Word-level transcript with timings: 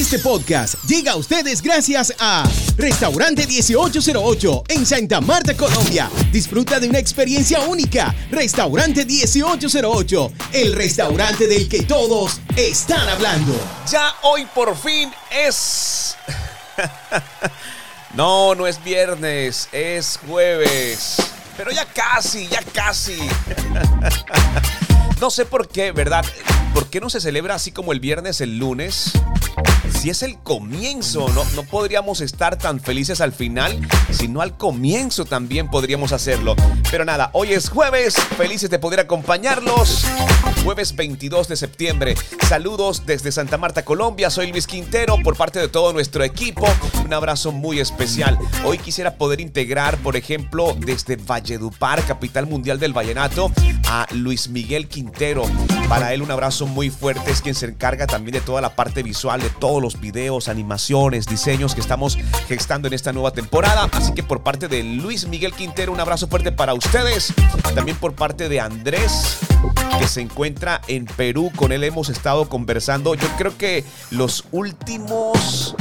Este 0.00 0.18
podcast 0.18 0.82
llega 0.84 1.12
a 1.12 1.16
ustedes 1.16 1.60
gracias 1.60 2.14
a 2.18 2.48
Restaurante 2.78 3.46
1808 3.46 4.64
en 4.68 4.86
Santa 4.86 5.20
Marta, 5.20 5.54
Colombia. 5.54 6.10
Disfruta 6.32 6.80
de 6.80 6.88
una 6.88 6.98
experiencia 6.98 7.60
única. 7.60 8.14
Restaurante 8.30 9.04
1808, 9.04 10.32
el 10.54 10.72
restaurante 10.72 11.46
del 11.46 11.68
que 11.68 11.82
todos 11.82 12.40
están 12.56 13.10
hablando. 13.10 13.52
Ya 13.92 14.14
hoy 14.22 14.46
por 14.54 14.74
fin 14.74 15.12
es... 15.30 16.16
no, 18.14 18.54
no 18.54 18.66
es 18.66 18.82
viernes, 18.82 19.68
es 19.70 20.18
jueves. 20.26 21.16
Pero 21.58 21.72
ya 21.72 21.84
casi, 21.84 22.48
ya 22.48 22.62
casi. 22.72 23.18
no 25.20 25.30
sé 25.30 25.46
por 25.46 25.68
qué, 25.68 25.92
¿verdad? 25.92 26.24
¿Por 26.74 26.88
qué 26.88 27.00
no 27.00 27.10
se 27.10 27.20
celebra 27.20 27.54
así 27.54 27.72
como 27.72 27.92
el 27.92 28.00
viernes, 28.00 28.40
el 28.40 28.58
lunes? 28.58 29.12
si 30.00 30.08
es 30.08 30.22
el 30.22 30.38
comienzo, 30.38 31.28
no, 31.34 31.44
no 31.54 31.62
podríamos 31.64 32.22
estar 32.22 32.56
tan 32.56 32.80
felices 32.80 33.20
al 33.20 33.32
final, 33.32 33.78
sino 34.10 34.40
al 34.40 34.56
comienzo 34.56 35.26
también 35.26 35.68
podríamos 35.68 36.12
hacerlo. 36.12 36.56
Pero 36.90 37.04
nada, 37.04 37.28
hoy 37.34 37.52
es 37.52 37.68
jueves, 37.68 38.14
felices 38.38 38.70
de 38.70 38.78
poder 38.78 39.00
acompañarlos. 39.00 40.06
Jueves 40.64 40.96
22 40.96 41.48
de 41.48 41.56
septiembre. 41.56 42.14
Saludos 42.48 43.04
desde 43.04 43.30
Santa 43.30 43.58
Marta, 43.58 43.84
Colombia. 43.84 44.30
Soy 44.30 44.50
Luis 44.50 44.66
Quintero 44.66 45.16
por 45.22 45.36
parte 45.36 45.58
de 45.58 45.68
todo 45.68 45.92
nuestro 45.92 46.24
equipo. 46.24 46.66
Un 47.04 47.12
abrazo 47.12 47.52
muy 47.52 47.78
especial. 47.78 48.38
Hoy 48.64 48.78
quisiera 48.78 49.16
poder 49.16 49.40
integrar, 49.40 49.98
por 49.98 50.16
ejemplo, 50.16 50.74
desde 50.78 51.16
Valledupar, 51.16 52.02
capital 52.06 52.46
mundial 52.46 52.78
del 52.78 52.92
vallenato, 52.94 53.52
a 53.86 54.06
Luis 54.12 54.48
Miguel 54.48 54.88
Quintero. 54.88 54.99
Para 55.88 56.12
él 56.14 56.22
un 56.22 56.30
abrazo 56.30 56.66
muy 56.66 56.90
fuerte. 56.90 57.30
Es 57.30 57.40
quien 57.40 57.54
se 57.54 57.66
encarga 57.66 58.06
también 58.06 58.34
de 58.34 58.40
toda 58.40 58.60
la 58.60 58.74
parte 58.74 59.02
visual, 59.02 59.40
de 59.40 59.50
todos 59.50 59.82
los 59.82 60.00
videos, 60.00 60.48
animaciones, 60.48 61.26
diseños 61.26 61.74
que 61.74 61.80
estamos 61.80 62.18
gestando 62.48 62.88
en 62.88 62.94
esta 62.94 63.12
nueva 63.12 63.32
temporada. 63.32 63.88
Así 63.92 64.12
que 64.14 64.22
por 64.22 64.42
parte 64.42 64.68
de 64.68 64.82
Luis 64.82 65.26
Miguel 65.26 65.52
Quintero, 65.52 65.92
un 65.92 66.00
abrazo 66.00 66.28
fuerte 66.28 66.52
para 66.52 66.74
ustedes. 66.74 67.32
También 67.74 67.96
por 67.96 68.14
parte 68.14 68.48
de 68.48 68.60
Andrés, 68.60 69.38
que 69.98 70.06
se 70.06 70.20
encuentra 70.20 70.80
en 70.88 71.04
Perú. 71.04 71.50
Con 71.56 71.72
él 71.72 71.84
hemos 71.84 72.08
estado 72.08 72.48
conversando. 72.48 73.14
Yo 73.14 73.28
creo 73.36 73.56
que 73.56 73.84
los 74.10 74.44
últimos 74.52 75.74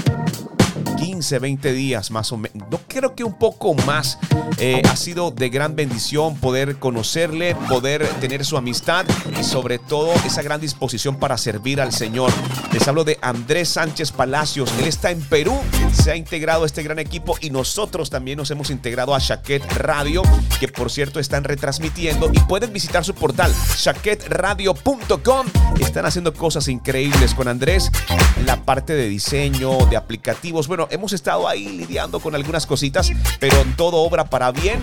15, 1.19 1.39
20 1.39 1.73
días 1.73 2.11
más 2.11 2.31
o 2.31 2.37
menos. 2.37 2.69
No 2.71 2.79
creo 2.87 3.13
que 3.13 3.25
un 3.25 3.37
poco 3.37 3.73
más. 3.85 4.17
Eh, 4.57 4.81
ha 4.89 4.95
sido 4.95 5.31
de 5.31 5.49
gran 5.49 5.75
bendición 5.75 6.35
poder 6.37 6.77
conocerle, 6.77 7.55
poder 7.67 8.05
tener 8.19 8.43
su 8.43 8.57
amistad 8.57 9.05
y 9.39 9.43
sobre 9.43 9.79
todo 9.79 10.13
esa 10.25 10.41
gran 10.41 10.59
disposición 10.59 11.17
para 11.17 11.37
servir 11.37 11.81
al 11.81 11.91
Señor. 11.93 12.31
Les 12.71 12.87
hablo 12.87 13.03
de 13.03 13.17
Andrés 13.21 13.69
Sánchez 13.69 14.11
Palacios. 14.11 14.73
Él 14.79 14.87
está 14.87 15.11
en 15.11 15.21
Perú, 15.21 15.57
se 15.93 16.11
ha 16.11 16.15
integrado 16.15 16.63
a 16.63 16.65
este 16.65 16.83
gran 16.83 16.99
equipo 16.99 17.37
y 17.41 17.49
nosotros 17.49 18.09
también 18.09 18.37
nos 18.37 18.51
hemos 18.51 18.69
integrado 18.69 19.13
a 19.13 19.19
Shaquet 19.19 19.63
Radio, 19.73 20.23
que 20.59 20.67
por 20.67 20.91
cierto 20.91 21.19
están 21.19 21.43
retransmitiendo 21.43 22.29
y 22.33 22.39
pueden 22.39 22.73
visitar 22.73 23.03
su 23.03 23.13
portal 23.13 23.53
shaquetradio.com. 23.77 25.47
Están 25.79 26.05
haciendo 26.05 26.33
cosas 26.33 26.67
increíbles 26.67 27.33
con 27.33 27.47
Andrés, 27.47 27.91
la 28.45 28.63
parte 28.63 28.93
de 28.93 29.07
diseño, 29.07 29.85
de 29.89 29.97
aplicativos. 29.97 30.67
Bueno, 30.67 30.87
hemos 30.91 31.08
estado 31.13 31.47
ahí 31.47 31.67
lidiando 31.67 32.19
con 32.19 32.35
algunas 32.35 32.65
cositas, 32.65 33.11
pero 33.39 33.55
todo 33.75 33.97
obra 33.97 34.29
para 34.29 34.51
bien 34.51 34.81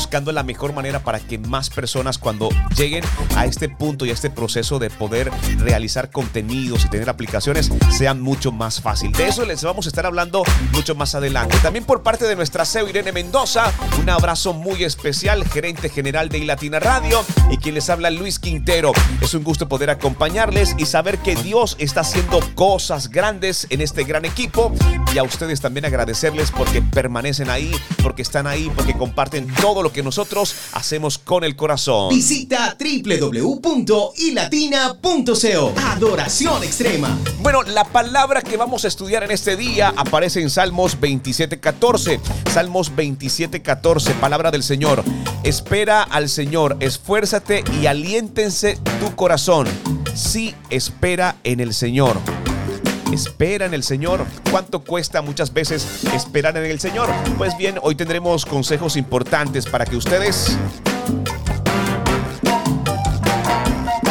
buscando 0.00 0.32
la 0.32 0.42
mejor 0.42 0.72
manera 0.72 1.00
para 1.00 1.20
que 1.20 1.36
más 1.36 1.68
personas 1.68 2.16
cuando 2.16 2.48
lleguen 2.74 3.04
a 3.36 3.44
este 3.44 3.68
punto 3.68 4.06
y 4.06 4.10
a 4.10 4.14
este 4.14 4.30
proceso 4.30 4.78
de 4.78 4.88
poder 4.88 5.30
realizar 5.58 6.10
contenidos 6.10 6.86
y 6.86 6.88
tener 6.88 7.10
aplicaciones 7.10 7.70
sean 7.90 8.22
mucho 8.22 8.50
más 8.50 8.80
fácil. 8.80 9.12
De 9.12 9.28
eso 9.28 9.44
les 9.44 9.62
vamos 9.62 9.84
a 9.84 9.90
estar 9.90 10.06
hablando 10.06 10.42
mucho 10.72 10.94
más 10.94 11.14
adelante. 11.14 11.54
También 11.62 11.84
por 11.84 12.02
parte 12.02 12.24
de 12.24 12.34
nuestra 12.34 12.64
CEO 12.64 12.88
Irene 12.88 13.12
Mendoza, 13.12 13.70
un 14.00 14.08
abrazo 14.08 14.54
muy 14.54 14.84
especial, 14.84 15.44
gerente 15.46 15.90
general 15.90 16.30
de 16.30 16.38
iLatina 16.38 16.80
Radio 16.80 17.22
y 17.50 17.58
quien 17.58 17.74
les 17.74 17.90
habla 17.90 18.08
Luis 18.08 18.38
Quintero. 18.38 18.92
Es 19.20 19.34
un 19.34 19.44
gusto 19.44 19.68
poder 19.68 19.90
acompañarles 19.90 20.76
y 20.78 20.86
saber 20.86 21.18
que 21.18 21.36
Dios 21.36 21.76
está 21.78 22.00
haciendo 22.00 22.40
cosas 22.54 23.10
grandes 23.10 23.66
en 23.68 23.82
este 23.82 24.04
gran 24.04 24.24
equipo 24.24 24.72
y 25.14 25.18
a 25.18 25.24
ustedes 25.24 25.60
también 25.60 25.84
agradecerles 25.84 26.50
porque 26.52 26.80
permanecen 26.80 27.50
ahí, 27.50 27.70
porque 28.02 28.22
están 28.22 28.46
ahí, 28.46 28.72
porque 28.74 28.94
comparten 28.94 29.46
todo 29.60 29.82
lo 29.82 29.89
que 29.90 30.02
nosotros 30.02 30.54
hacemos 30.72 31.18
con 31.18 31.44
el 31.44 31.56
corazón. 31.56 32.10
Visita 32.10 32.76
www.ilatina.co. 32.78 35.72
Adoración 35.76 36.64
extrema. 36.64 37.18
Bueno, 37.40 37.62
la 37.62 37.84
palabra 37.84 38.42
que 38.42 38.56
vamos 38.56 38.84
a 38.84 38.88
estudiar 38.88 39.24
en 39.24 39.30
este 39.30 39.56
día 39.56 39.92
aparece 39.96 40.40
en 40.40 40.50
Salmos 40.50 41.00
27:14. 41.00 42.20
Salmos 42.52 42.92
27:14, 42.94 44.14
palabra 44.14 44.50
del 44.50 44.62
Señor. 44.62 45.02
Espera 45.44 46.02
al 46.02 46.28
Señor, 46.28 46.76
esfuérzate 46.80 47.64
y 47.80 47.86
aliéntense 47.86 48.78
tu 49.00 49.14
corazón. 49.16 49.66
Sí, 50.14 50.54
espera 50.70 51.36
en 51.44 51.60
el 51.60 51.74
Señor. 51.74 52.18
Espera 53.12 53.66
en 53.66 53.74
el 53.74 53.82
Señor. 53.82 54.24
¿Cuánto 54.50 54.80
cuesta 54.80 55.22
muchas 55.22 55.52
veces 55.52 56.04
esperar 56.14 56.56
en 56.56 56.70
el 56.70 56.80
Señor? 56.80 57.08
Pues 57.38 57.56
bien, 57.56 57.78
hoy 57.82 57.94
tendremos 57.94 58.46
consejos 58.46 58.96
importantes 58.96 59.66
para 59.66 59.84
que 59.84 59.96
ustedes 59.96 60.56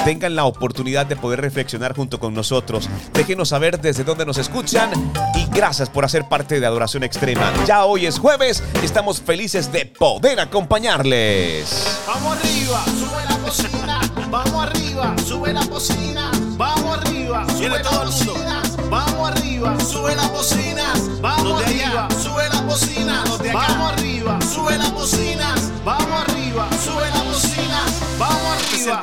tengan 0.04 0.36
la 0.36 0.46
oportunidad 0.46 1.06
de 1.06 1.16
poder 1.16 1.40
reflexionar 1.40 1.96
junto 1.96 2.20
con 2.20 2.34
nosotros. 2.34 2.90
Déjenos 3.14 3.50
saber 3.50 3.80
desde 3.80 4.04
dónde 4.04 4.26
nos 4.26 4.38
escuchan 4.38 4.90
y 5.36 5.46
gracias 5.56 5.90
por 5.90 6.04
hacer 6.04 6.28
parte 6.28 6.60
de 6.60 6.66
Adoración 6.66 7.04
Extrema. 7.04 7.54
Ya 7.68 7.86
hoy 7.86 8.06
es 8.06 8.18
jueves 8.18 8.64
y 8.82 8.86
estamos 8.86 9.22
felices 9.22 9.72
de 9.72 9.86
poder 9.86 10.40
acompañarles. 10.40 12.00
Vamos 12.08 12.38
arriba, 12.38 12.84
sube 12.86 13.26
la 13.30 13.38
cocina. 13.38 14.02
Vamos 14.30 14.68
arriba, 14.68 15.16
sube 15.26 15.54
la 15.54 15.66
cocina. 15.68 16.32
Vamos 16.58 16.98
arriba, 16.98 17.46
sube 17.50 17.70
la 17.70 17.82
cocina. 17.84 18.69
Vamos 18.90 19.30
arriba, 19.30 19.78
sube 19.80 20.16
las 20.16 20.32
bocinas. 20.32 21.22
Vamos 21.22 21.62
arriba, 21.64 22.08
sube 22.22 22.50
las 22.50 22.66
bocinas. 22.66 23.24
Vamos 23.54 23.94
arriba, 23.94 24.40
sube 24.42 24.78
las 24.78 24.94
bocinas. 24.94 25.72
Vamos 25.86 26.24
arriba, 26.28 26.68
sube 26.84 27.10
las 27.10 27.26
bocinas. 27.26 27.86
Vamos 28.18 28.52
arriba. 28.58 29.00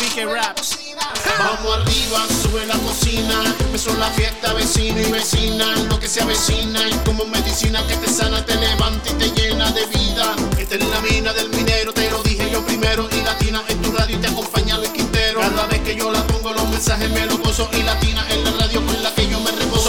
Vamos 1.38 1.78
arriba, 1.78 2.18
sube 2.42 2.66
la 2.66 2.76
bocina. 2.76 3.54
Empezó 3.60 3.94
la 3.94 4.08
fiesta, 4.10 4.52
vecino 4.54 5.00
y 5.00 5.12
vecina. 5.12 5.66
Lo 5.88 6.00
que 6.00 6.08
se 6.08 6.22
avecina 6.22 6.80
y 6.88 6.92
como 7.04 7.24
medicina 7.26 7.80
que 7.86 7.96
te 7.96 8.08
sana, 8.08 8.44
te 8.44 8.54
levanta 8.56 9.10
y 9.10 9.14
te 9.14 9.30
llena 9.30 9.70
de 9.72 9.86
vida. 9.86 10.34
Esta 10.58 10.74
es 10.76 10.88
la 10.88 11.00
mina 11.00 11.32
del 11.32 11.50
minero, 11.50 11.92
te 11.92 12.10
lo 12.10 12.22
dije 12.22 12.50
yo 12.50 12.64
primero. 12.64 13.08
Y 13.12 13.22
latina 13.22 13.62
en 13.68 13.82
tu 13.82 13.92
radio 13.92 14.16
y 14.16 14.20
te 14.20 14.28
acompaña 14.28 14.76
el 14.76 14.90
Quintero. 14.92 15.40
Cada 15.40 15.66
vez 15.66 15.80
que 15.82 15.94
yo 15.94 16.10
la 16.10 16.26
pongo, 16.26 16.52
los 16.52 16.68
mensajes 16.70 17.10
me 17.10 17.26
lo 17.26 17.38
gozo. 17.38 17.68
Y 17.72 17.82
latina 17.82 18.26
en 18.30 18.35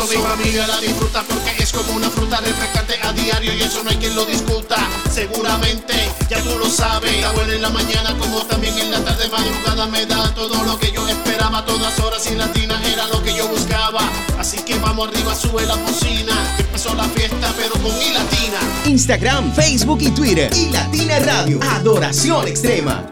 Mi 0.10 0.16
familia 0.16 0.66
la 0.68 0.80
disfruta 0.80 1.22
porque 1.28 1.62
es 1.62 1.74
como 1.74 1.92
una 1.92 2.10
fruta 2.10 2.40
refrescante 2.40 2.98
a 3.04 3.12
diario 3.12 3.54
y 3.54 3.62
eso 3.62 3.84
no 3.84 3.90
hay 3.90 3.98
quien 3.98 4.16
lo 4.16 4.26
discuta. 4.26 4.78
Seguramente 5.12 5.94
ya 6.30 6.42
tú 6.42 6.58
lo 6.58 6.70
sabes. 6.70 7.14
Está 7.14 7.34
buena 7.34 7.54
en 7.54 7.62
la 7.62 7.70
mañana 7.70 8.16
como 8.18 8.40
también 8.46 8.78
en 8.78 8.92
la 8.92 9.04
tarde 9.04 9.28
madrugada 9.28 9.86
me 9.88 10.06
da 10.06 10.34
todo 10.34 10.64
lo 10.64 10.80
que 10.80 10.94
yo 10.94 11.06
esperaba. 11.10 11.66
Todas 11.66 12.00
horas 12.00 12.26
y 12.32 12.36
latina 12.36 12.80
era 12.86 13.06
lo 13.08 13.22
que 13.22 13.36
yo 13.36 13.50
buscaba. 13.50 14.00
Así 14.40 14.58
que 14.60 14.80
vamos 14.80 15.10
arriba, 15.10 15.36
sube 15.36 15.66
la 15.66 15.76
bocina. 15.76 16.56
Empezó 16.58 16.96
la 16.96 17.04
fiesta 17.10 17.54
pero 17.58 17.74
con 17.74 17.98
mi 17.98 18.14
latina. 18.14 18.60
Instagram, 18.86 19.54
Facebook 19.54 20.00
y 20.02 20.12
Twitter. 20.12 20.50
Y 20.56 20.70
Latina 20.70 21.20
Radio. 21.20 21.60
Adoración 21.62 22.48
extrema. 22.48 23.06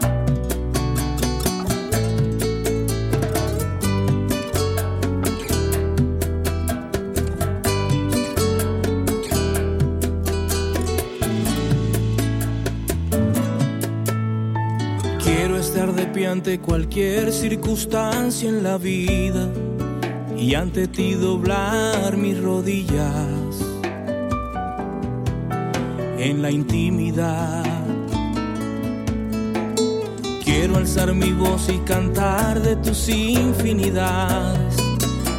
Ante 16.46 16.60
cualquier 16.60 17.32
circunstancia 17.32 18.48
en 18.48 18.62
la 18.62 18.78
vida 18.78 19.48
y 20.38 20.54
ante 20.54 20.86
ti 20.86 21.14
doblar 21.14 22.16
mis 22.16 22.40
rodillas 22.40 23.24
en 26.16 26.42
la 26.42 26.52
intimidad. 26.52 27.64
Quiero 30.44 30.76
alzar 30.76 31.12
mi 31.14 31.32
voz 31.32 31.68
y 31.68 31.78
cantar 31.78 32.62
de 32.62 32.76
tus 32.76 33.08
infinidades 33.08 34.76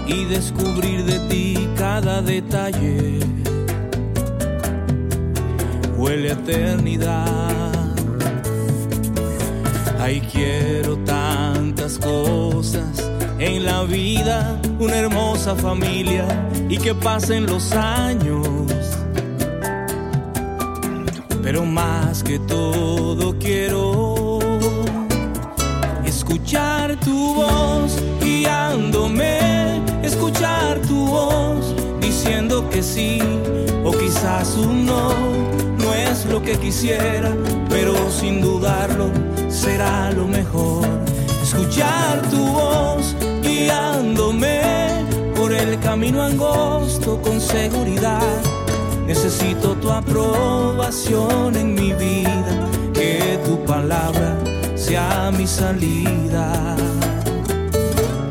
y 0.07 0.25
descubrir 0.25 1.05
de 1.05 1.19
ti 1.29 1.69
cada 1.77 2.21
detalle. 2.21 3.19
Huele 5.97 6.31
a 6.31 6.33
eternidad. 6.33 7.56
Ay, 10.07 10.21
quiero 10.21 10.95
tantas 10.99 11.97
cosas 11.97 13.11
en 13.39 13.65
la 13.65 13.83
vida 13.83 14.57
una 14.79 14.95
hermosa 14.95 15.53
familia 15.53 16.25
y 16.69 16.77
que 16.77 16.95
pasen 16.95 17.45
los 17.45 17.73
años. 17.73 18.47
Pero 21.43 21.65
más 21.65 22.23
que 22.23 22.39
todo 22.39 23.37
quiero 23.37 24.39
escuchar 26.05 26.95
tu 27.01 27.33
voz 27.35 28.01
guiándome, 28.21 29.81
escuchar 30.03 30.79
tu 30.87 31.05
voz 31.05 31.75
diciendo 31.99 32.69
que 32.69 32.81
sí 32.81 33.19
o 33.83 33.91
quizás 33.91 34.55
un 34.55 34.85
no. 34.85 35.09
No 35.79 35.93
es 35.93 36.25
lo 36.27 36.41
que 36.41 36.57
quisiera, 36.57 37.35
pero 37.69 38.09
sin 38.09 38.39
dudarlo 38.39 39.11
será 39.67 40.11
lo 40.11 40.25
mejor. 40.27 40.87
Escuchar 41.43 42.21
tu 42.31 42.41
voz 42.59 43.15
guiándome 43.43 44.61
por 45.35 45.51
el 45.51 45.77
camino 45.79 46.23
angosto 46.23 47.21
con 47.21 47.41
seguridad. 47.41 48.37
Necesito 49.05 49.75
tu 49.81 49.89
aprobación 49.89 51.55
en 51.55 51.73
mi 51.73 51.91
vida, 52.05 52.53
que 52.93 53.39
tu 53.45 53.53
palabra 53.65 54.29
sea 54.75 55.31
mi 55.37 55.47
salida 55.47 56.75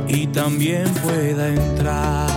y 0.08 0.26
también 0.28 0.88
pueda 1.04 1.48
entrar. 1.48 2.35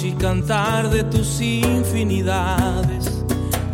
Y 0.00 0.12
cantar 0.12 0.88
de 0.88 1.04
tus 1.04 1.40
infinidades 1.40 3.22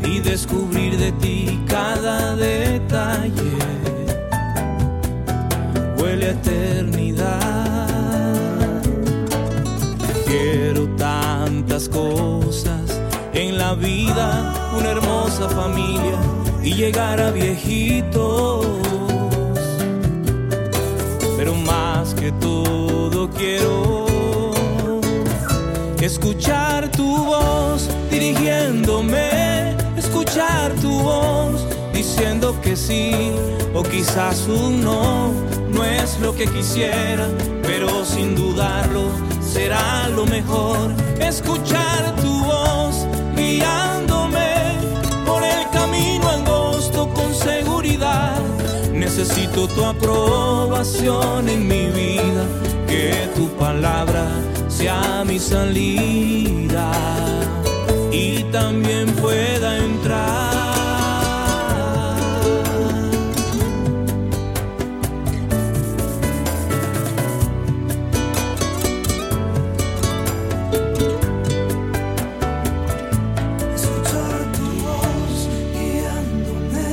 y 0.04 0.18
descubrir 0.18 0.98
de 0.98 1.12
ti 1.12 1.58
cada 1.66 2.34
detalle. 2.34 3.52
Huele 5.96 6.26
a 6.26 6.30
eternidad. 6.30 7.88
Quiero 10.26 10.88
tantas 10.96 11.88
cosas 11.88 13.00
en 13.32 13.56
la 13.56 13.74
vida, 13.74 14.72
una 14.76 14.90
hermosa 14.90 15.48
familia 15.48 16.18
y 16.62 16.74
llegar 16.74 17.20
a 17.20 17.30
viejitos. 17.30 18.66
Pero 21.36 21.54
más 21.54 22.12
que 22.14 22.32
todo 22.32 23.30
quiero 23.30 24.07
escuchar 26.08 26.90
tu 26.90 27.06
voz 27.26 27.90
dirigiéndome, 28.10 29.76
escuchar 29.94 30.72
tu 30.80 30.90
voz 31.00 31.66
diciendo 31.92 32.58
que 32.62 32.76
sí 32.76 33.12
o 33.74 33.82
quizás 33.82 34.48
un 34.48 34.82
no, 34.82 35.34
no 35.70 35.84
es 35.84 36.18
lo 36.20 36.34
que 36.34 36.46
quisiera, 36.46 37.28
pero 37.62 38.06
sin 38.06 38.34
dudarlo 38.34 39.10
será 39.42 40.08
lo 40.08 40.24
mejor. 40.24 40.94
Escuchar 41.20 42.16
tu 42.22 42.42
voz 42.42 43.06
guiándome 43.36 44.54
por 45.26 45.42
el 45.42 45.68
camino 45.78 46.26
angosto 46.30 47.06
con 47.12 47.34
seguridad. 47.34 48.40
Necesito 48.94 49.68
tu 49.68 49.84
aprobación 49.84 51.50
en 51.50 51.68
mi 51.68 51.84
vida, 52.00 52.44
que 52.86 53.28
tu 53.36 53.46
palabra 53.58 54.26
sea 54.78 55.24
mi 55.26 55.40
salida 55.40 56.92
y 58.12 58.44
también 58.52 59.06
pueda 59.16 59.76
entrar. 59.76 60.28
Escuchar 73.74 74.38
tu 74.56 74.66
voz 74.84 75.48
guiándome, 75.74 76.88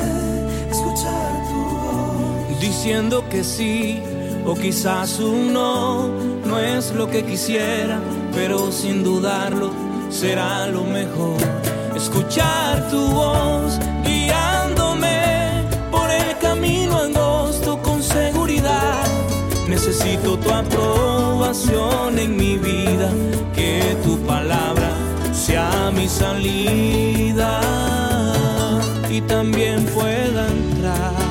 escuchar 0.71 1.33
tu 1.49 1.59
voz 1.83 2.59
diciendo 2.59 3.23
que 3.29 3.43
sí 3.43 4.01
o 4.43 4.55
quizás 4.55 5.19
un 5.19 5.53
no, 5.53 6.34
no 6.55 6.61
es 6.61 6.91
lo 6.91 7.09
que 7.09 7.25
quisiera, 7.25 7.99
pero 8.33 8.71
sin 8.71 9.03
dudarlo 9.03 9.71
será 10.09 10.67
lo 10.67 10.83
mejor. 10.85 11.37
Escuchar 11.93 12.89
tu 12.89 13.01
voz 13.07 13.77
guiándome 14.05 15.65
por 15.91 16.09
el 16.09 16.37
camino 16.37 16.97
angosto 16.97 17.81
con 17.81 18.01
seguridad. 18.01 19.05
Necesito 19.67 20.37
tu 20.37 20.49
aprobación 20.49 22.19
en 22.19 22.37
mi 22.37 22.57
vida, 22.57 23.09
que 23.53 23.97
tu 24.05 24.17
palabra 24.19 24.91
sea 25.33 25.91
mi 25.93 26.07
salida 26.07 27.59
y 29.09 29.19
también 29.21 29.85
pueda 29.87 30.47
entrar. 30.47 31.24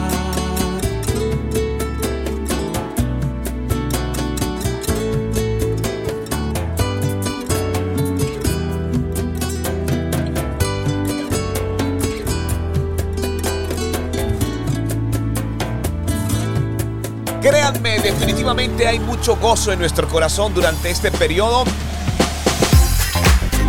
Definitivamente 17.84 18.86
hay 18.86 18.98
mucho 18.98 19.36
gozo 19.36 19.70
en 19.70 19.78
nuestro 19.78 20.08
corazón 20.08 20.54
durante 20.54 20.88
este 20.88 21.10
periodo. 21.10 21.64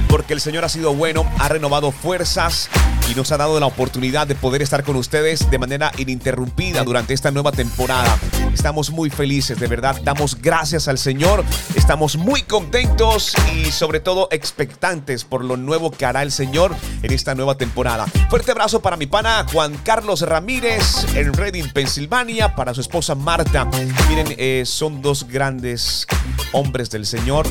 Porque 0.07 0.31
el 0.31 0.39
Señor 0.39 0.63
ha 0.63 0.69
sido 0.69 0.93
bueno, 0.95 1.29
ha 1.37 1.49
renovado 1.49 1.91
fuerzas 1.91 2.69
y 3.11 3.15
nos 3.15 3.33
ha 3.33 3.37
dado 3.37 3.59
la 3.59 3.65
oportunidad 3.65 4.25
de 4.25 4.35
poder 4.35 4.61
estar 4.61 4.85
con 4.85 4.95
ustedes 4.95 5.51
de 5.51 5.59
manera 5.59 5.91
ininterrumpida 5.97 6.85
durante 6.85 7.13
esta 7.13 7.29
nueva 7.31 7.51
temporada. 7.51 8.17
Estamos 8.55 8.89
muy 8.89 9.09
felices, 9.09 9.59
de 9.59 9.67
verdad. 9.67 9.99
Damos 10.03 10.41
gracias 10.41 10.87
al 10.87 10.97
Señor. 10.97 11.43
Estamos 11.75 12.15
muy 12.15 12.41
contentos 12.41 13.35
y 13.53 13.65
sobre 13.65 13.99
todo 13.99 14.29
expectantes 14.31 15.25
por 15.25 15.43
lo 15.43 15.57
nuevo 15.57 15.91
que 15.91 16.05
hará 16.05 16.23
el 16.23 16.31
Señor 16.31 16.73
en 17.03 17.11
esta 17.11 17.35
nueva 17.35 17.57
temporada. 17.57 18.05
Fuerte 18.29 18.51
abrazo 18.51 18.81
para 18.81 18.95
mi 18.95 19.07
pana 19.07 19.45
Juan 19.51 19.75
Carlos 19.83 20.21
Ramírez 20.21 21.05
en 21.15 21.33
Reading, 21.33 21.65
Pensilvania, 21.73 22.55
para 22.55 22.73
su 22.73 22.79
esposa 22.79 23.13
Marta. 23.13 23.65
Miren, 24.07 24.33
eh, 24.37 24.63
son 24.65 25.01
dos 25.01 25.27
grandes 25.27 26.07
hombres 26.53 26.89
del 26.89 27.05
Señor. 27.05 27.45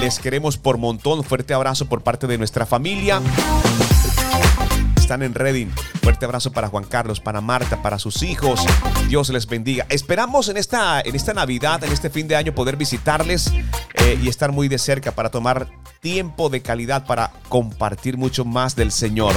Les 0.00 0.18
queremos 0.20 0.56
por 0.56 0.78
montón. 0.78 1.22
Fuerte 1.22 1.52
abrazo 1.52 1.84
por 1.84 2.02
parte 2.02 2.26
de 2.26 2.38
nuestra 2.38 2.64
familia. 2.64 3.20
Están 4.96 5.22
en 5.22 5.34
Reading. 5.34 5.68
Fuerte 6.04 6.26
abrazo 6.26 6.52
para 6.52 6.68
Juan 6.68 6.84
Carlos, 6.84 7.18
para 7.18 7.40
Marta, 7.40 7.80
para 7.80 7.98
sus 7.98 8.22
hijos. 8.22 8.60
Dios 9.08 9.30
les 9.30 9.46
bendiga. 9.46 9.86
Esperamos 9.88 10.50
en 10.50 10.58
esta, 10.58 11.00
en 11.00 11.14
esta 11.16 11.32
Navidad, 11.32 11.82
en 11.82 11.90
este 11.90 12.10
fin 12.10 12.28
de 12.28 12.36
año, 12.36 12.54
poder 12.54 12.76
visitarles 12.76 13.50
eh, 13.94 14.20
y 14.22 14.28
estar 14.28 14.52
muy 14.52 14.68
de 14.68 14.76
cerca 14.76 15.12
para 15.12 15.30
tomar 15.30 15.66
tiempo 16.02 16.50
de 16.50 16.60
calidad 16.60 17.06
para 17.06 17.32
compartir 17.48 18.18
mucho 18.18 18.44
más 18.44 18.76
del 18.76 18.92
Señor. 18.92 19.34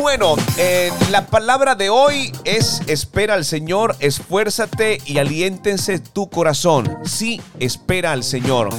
Bueno, 0.00 0.34
eh, 0.58 0.90
la 1.12 1.26
palabra 1.28 1.76
de 1.76 1.90
hoy 1.90 2.32
es 2.44 2.82
espera 2.88 3.34
al 3.34 3.44
Señor, 3.44 3.94
esfuérzate 4.00 5.00
y 5.06 5.18
aliéntense 5.18 6.00
tu 6.00 6.28
corazón. 6.28 6.98
Sí, 7.04 7.40
espera 7.60 8.10
al 8.10 8.24
Señor. 8.24 8.70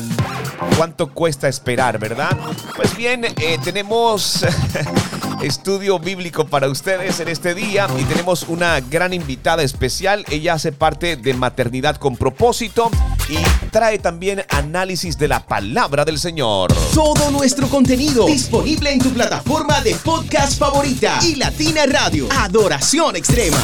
¿Cuánto 0.76 1.14
cuesta 1.14 1.48
esperar, 1.48 1.98
verdad? 1.98 2.38
Pues 2.76 2.96
bien, 2.98 3.24
eh, 3.24 3.58
tenemos 3.64 4.46
estudio 5.44 6.00
bíblico 6.00 6.46
para 6.48 6.70
ustedes 6.70 7.20
en 7.20 7.28
este 7.28 7.54
día 7.54 7.88
y 8.00 8.04
tenemos 8.06 8.44
una 8.48 8.80
gran 8.80 9.14
invitada 9.14 9.62
especial. 9.62 10.24
Ella 10.30 10.54
hace 10.54 10.72
parte 10.72 11.18
de 11.18 11.34
Maternidad 11.34 11.98
con 11.98 12.16
propósito 12.16 12.90
y 13.30 13.38
trae 13.70 14.00
también 14.00 14.44
análisis 14.50 15.18
de 15.18 15.28
la 15.28 15.46
palabra 15.46 16.06
del 16.06 16.18
Señor. 16.18 16.74
Todo 16.94 17.30
nuestro 17.32 17.68
contenido 17.68 18.26
disponible 18.26 18.94
en 18.94 19.00
tu 19.00 19.10
plataforma 19.10 19.82
de 19.82 19.96
podcast 19.96 20.58
favorita 20.58 21.20
y 21.28 21.36
Latina 21.36 21.86
Radio. 21.88 22.28
Adoración 22.32 23.18
extrema. 23.18 23.58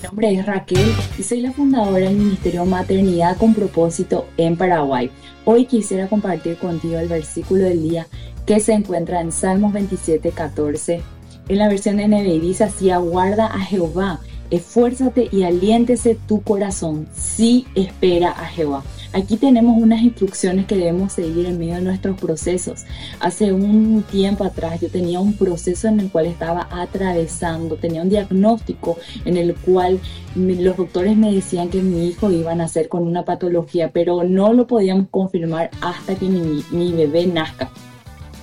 Mi 0.00 0.08
nombre 0.08 0.34
es 0.34 0.46
Raquel 0.46 0.94
y 1.18 1.22
soy 1.22 1.40
la 1.40 1.52
fundadora 1.52 2.06
del 2.06 2.16
Ministerio 2.16 2.64
Maternidad 2.64 3.36
con 3.36 3.54
propósito 3.54 4.26
en 4.38 4.56
Paraguay. 4.56 5.10
Hoy 5.44 5.66
quisiera 5.66 6.08
compartir 6.08 6.56
contigo 6.56 6.98
el 6.98 7.08
versículo 7.08 7.64
del 7.64 7.82
día 7.82 8.06
que 8.46 8.60
se 8.60 8.72
encuentra 8.72 9.20
en 9.20 9.32
Salmos 9.32 9.72
27, 9.72 10.30
14. 10.30 11.02
En 11.48 11.58
la 11.58 11.68
versión 11.68 11.96
NBI 11.96 12.40
dice 12.40 12.64
así, 12.64 12.90
aguarda 12.90 13.46
a 13.46 13.60
Jehová, 13.60 14.20
esfuérzate 14.50 15.28
y 15.30 15.42
aliéntese 15.44 16.16
tu 16.26 16.42
corazón. 16.42 17.06
Sí 17.14 17.66
espera 17.74 18.30
a 18.30 18.46
Jehová. 18.46 18.82
Aquí 19.14 19.36
tenemos 19.36 19.80
unas 19.80 20.02
instrucciones 20.02 20.66
que 20.66 20.76
debemos 20.76 21.12
seguir 21.12 21.46
en 21.46 21.56
medio 21.56 21.76
de 21.76 21.82
nuestros 21.82 22.18
procesos. 22.20 22.84
Hace 23.20 23.52
un 23.52 24.02
tiempo 24.10 24.42
atrás 24.42 24.80
yo 24.80 24.88
tenía 24.88 25.20
un 25.20 25.34
proceso 25.34 25.86
en 25.86 26.00
el 26.00 26.10
cual 26.10 26.26
estaba 26.26 26.66
atravesando, 26.70 27.76
tenía 27.76 28.02
un 28.02 28.08
diagnóstico 28.08 28.98
en 29.24 29.36
el 29.36 29.54
cual 29.54 30.00
los 30.34 30.76
doctores 30.76 31.16
me 31.16 31.32
decían 31.32 31.68
que 31.68 31.80
mi 31.80 32.08
hijo 32.08 32.28
iba 32.30 32.52
a 32.52 32.56
nacer 32.56 32.88
con 32.88 33.06
una 33.06 33.24
patología, 33.24 33.92
pero 33.92 34.24
no 34.24 34.52
lo 34.52 34.66
podíamos 34.66 35.06
confirmar 35.12 35.70
hasta 35.80 36.16
que 36.16 36.26
mi, 36.26 36.64
mi 36.72 36.92
bebé 36.92 37.26
nazca. 37.26 37.70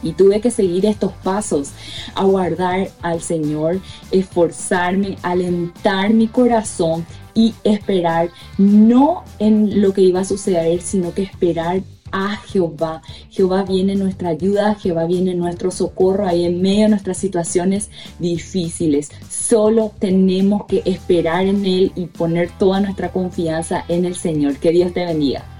Y 0.03 0.13
tuve 0.13 0.41
que 0.41 0.51
seguir 0.51 0.85
estos 0.85 1.11
pasos, 1.23 1.71
aguardar 2.15 2.89
al 3.01 3.21
Señor, 3.21 3.79
esforzarme, 4.11 5.17
alentar 5.21 6.13
mi 6.13 6.27
corazón 6.27 7.05
y 7.33 7.53
esperar 7.63 8.29
no 8.57 9.23
en 9.39 9.81
lo 9.81 9.93
que 9.93 10.01
iba 10.01 10.21
a 10.21 10.25
suceder, 10.25 10.81
sino 10.81 11.13
que 11.13 11.23
esperar 11.23 11.81
a 12.11 12.35
Jehová. 12.35 13.01
Jehová 13.29 13.63
viene 13.63 13.93
en 13.93 13.99
nuestra 13.99 14.29
ayuda, 14.29 14.75
Jehová 14.75 15.05
viene 15.05 15.31
en 15.31 15.39
nuestro 15.39 15.71
socorro 15.71 16.27
ahí 16.27 16.45
en 16.45 16.61
medio 16.61 16.83
de 16.83 16.89
nuestras 16.89 17.17
situaciones 17.17 17.89
difíciles. 18.19 19.09
Solo 19.29 19.91
tenemos 19.97 20.65
que 20.65 20.81
esperar 20.85 21.45
en 21.45 21.65
Él 21.65 21.91
y 21.95 22.07
poner 22.07 22.51
toda 22.57 22.81
nuestra 22.81 23.11
confianza 23.11 23.85
en 23.87 24.05
el 24.05 24.15
Señor. 24.15 24.57
Que 24.57 24.71
Dios 24.71 24.93
te 24.93 25.05
bendiga. 25.05 25.50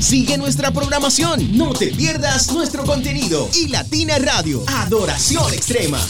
Sigue 0.00 0.38
nuestra 0.38 0.70
programación, 0.70 1.56
no 1.56 1.74
te 1.74 1.88
pierdas 1.88 2.52
nuestro 2.52 2.84
contenido 2.84 3.48
y 3.54 3.68
Latina 3.68 4.18
Radio, 4.18 4.64
Adoración 4.66 5.52
Extrema. 5.52 6.00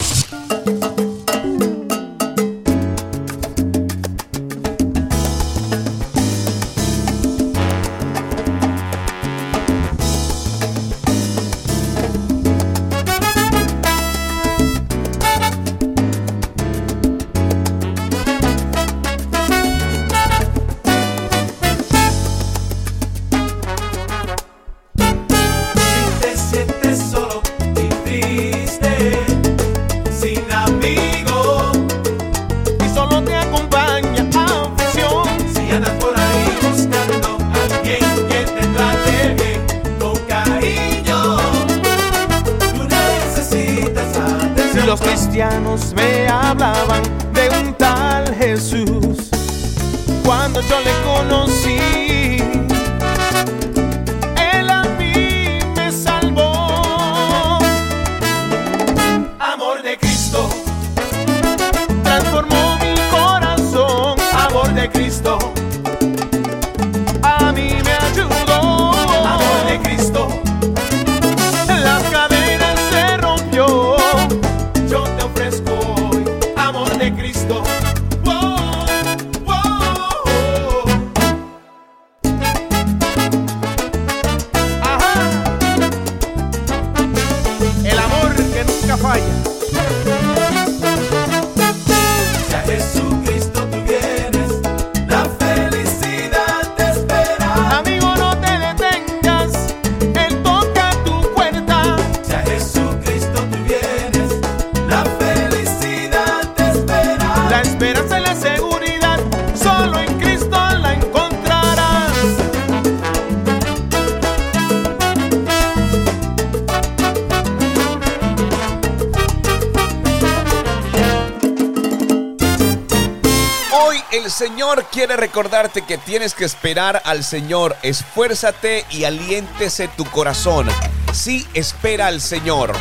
Recordarte 125.41 125.81
que 125.81 125.97
tienes 125.97 126.35
que 126.35 126.45
esperar 126.45 127.01
al 127.03 127.23
Señor. 127.23 127.75
Esfuérzate 127.81 128.85
y 128.91 129.05
aliéntese 129.05 129.87
tu 129.87 130.05
corazón. 130.05 130.67
Sí, 131.13 131.47
espera 131.55 132.05
al 132.05 132.21
Señor. 132.21 132.71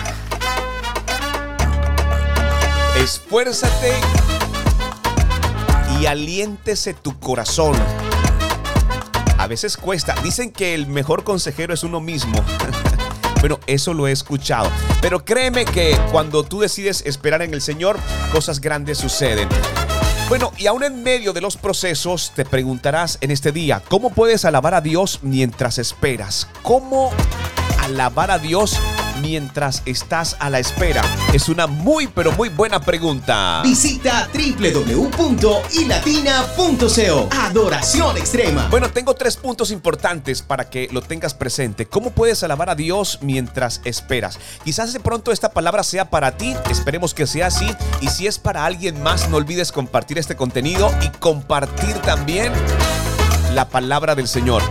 Esfuérzate 2.98 3.94
y 5.98 6.04
aliéntese 6.04 6.92
tu 6.92 7.18
corazón. 7.18 7.74
A 9.38 9.46
veces 9.46 9.78
cuesta. 9.78 10.14
Dicen 10.22 10.52
que 10.52 10.74
el 10.74 10.86
mejor 10.86 11.24
consejero 11.24 11.72
es 11.72 11.82
uno 11.82 12.00
mismo. 12.00 12.44
Bueno, 13.40 13.58
eso 13.66 13.94
lo 13.94 14.06
he 14.06 14.12
escuchado. 14.12 14.70
Pero 15.00 15.24
créeme 15.24 15.64
que 15.64 15.98
cuando 16.12 16.42
tú 16.42 16.60
decides 16.60 17.02
esperar 17.06 17.40
en 17.40 17.54
el 17.54 17.62
Señor, 17.62 17.98
cosas 18.30 18.60
grandes 18.60 18.98
suceden. 18.98 19.48
Bueno, 20.30 20.52
y 20.56 20.68
aún 20.68 20.84
en 20.84 21.02
medio 21.02 21.32
de 21.32 21.40
los 21.40 21.56
procesos 21.56 22.30
te 22.36 22.44
preguntarás 22.44 23.18
en 23.20 23.32
este 23.32 23.50
día, 23.50 23.82
¿cómo 23.88 24.10
puedes 24.10 24.44
alabar 24.44 24.74
a 24.74 24.80
Dios 24.80 25.18
mientras 25.22 25.78
esperas? 25.78 26.46
¿Cómo 26.62 27.10
alabar 27.82 28.30
a 28.30 28.38
Dios 28.38 28.78
estás 29.84 30.36
a 30.40 30.50
la 30.50 30.58
espera? 30.58 31.02
Es 31.32 31.48
una 31.48 31.66
muy 31.66 32.06
pero 32.06 32.32
muy 32.32 32.48
buena 32.48 32.80
pregunta. 32.80 33.60
Visita 33.62 34.28
www.ilatina.co. 34.32 37.28
Adoración 37.38 38.16
extrema. 38.16 38.68
Bueno, 38.70 38.90
tengo 38.90 39.14
tres 39.14 39.36
puntos 39.36 39.70
importantes 39.70 40.42
para 40.42 40.70
que 40.70 40.88
lo 40.90 41.02
tengas 41.02 41.34
presente. 41.34 41.86
¿Cómo 41.86 42.10
puedes 42.10 42.42
alabar 42.42 42.70
a 42.70 42.74
Dios 42.74 43.18
mientras 43.20 43.80
esperas? 43.84 44.38
Quizás 44.64 44.92
de 44.92 45.00
pronto 45.00 45.32
esta 45.32 45.50
palabra 45.50 45.82
sea 45.82 46.10
para 46.10 46.36
ti, 46.36 46.54
esperemos 46.70 47.14
que 47.14 47.26
sea 47.26 47.48
así. 47.48 47.70
Y 48.00 48.08
si 48.08 48.26
es 48.26 48.38
para 48.38 48.64
alguien 48.64 49.02
más, 49.02 49.28
no 49.28 49.36
olvides 49.36 49.72
compartir 49.72 50.18
este 50.18 50.34
contenido 50.34 50.90
y 51.02 51.08
compartir 51.18 51.94
también 51.98 52.52
la 53.54 53.68
palabra 53.68 54.14
del 54.14 54.28
Señor. 54.28 54.62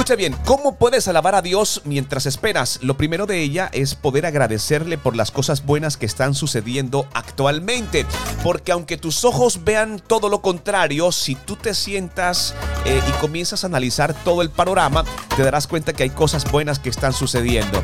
Escucha 0.00 0.16
bien, 0.16 0.34
¿cómo 0.46 0.76
puedes 0.76 1.08
alabar 1.08 1.34
a 1.34 1.42
Dios 1.42 1.82
mientras 1.84 2.24
esperas? 2.24 2.78
Lo 2.80 2.96
primero 2.96 3.26
de 3.26 3.42
ella 3.42 3.68
es 3.70 3.94
poder 3.94 4.24
agradecerle 4.24 4.96
por 4.96 5.14
las 5.14 5.30
cosas 5.30 5.66
buenas 5.66 5.98
que 5.98 6.06
están 6.06 6.32
sucediendo 6.32 7.06
actualmente. 7.12 8.06
Porque 8.42 8.72
aunque 8.72 8.96
tus 8.96 9.26
ojos 9.26 9.62
vean 9.62 10.00
todo 10.00 10.30
lo 10.30 10.40
contrario, 10.40 11.12
si 11.12 11.34
tú 11.34 11.54
te 11.54 11.74
sientas 11.74 12.54
eh, 12.86 12.98
y 13.06 13.12
comienzas 13.20 13.62
a 13.62 13.66
analizar 13.66 14.14
todo 14.24 14.40
el 14.40 14.48
panorama, 14.48 15.04
te 15.36 15.42
darás 15.42 15.66
cuenta 15.66 15.92
que 15.92 16.04
hay 16.04 16.10
cosas 16.10 16.50
buenas 16.50 16.78
que 16.78 16.88
están 16.88 17.12
sucediendo. 17.12 17.82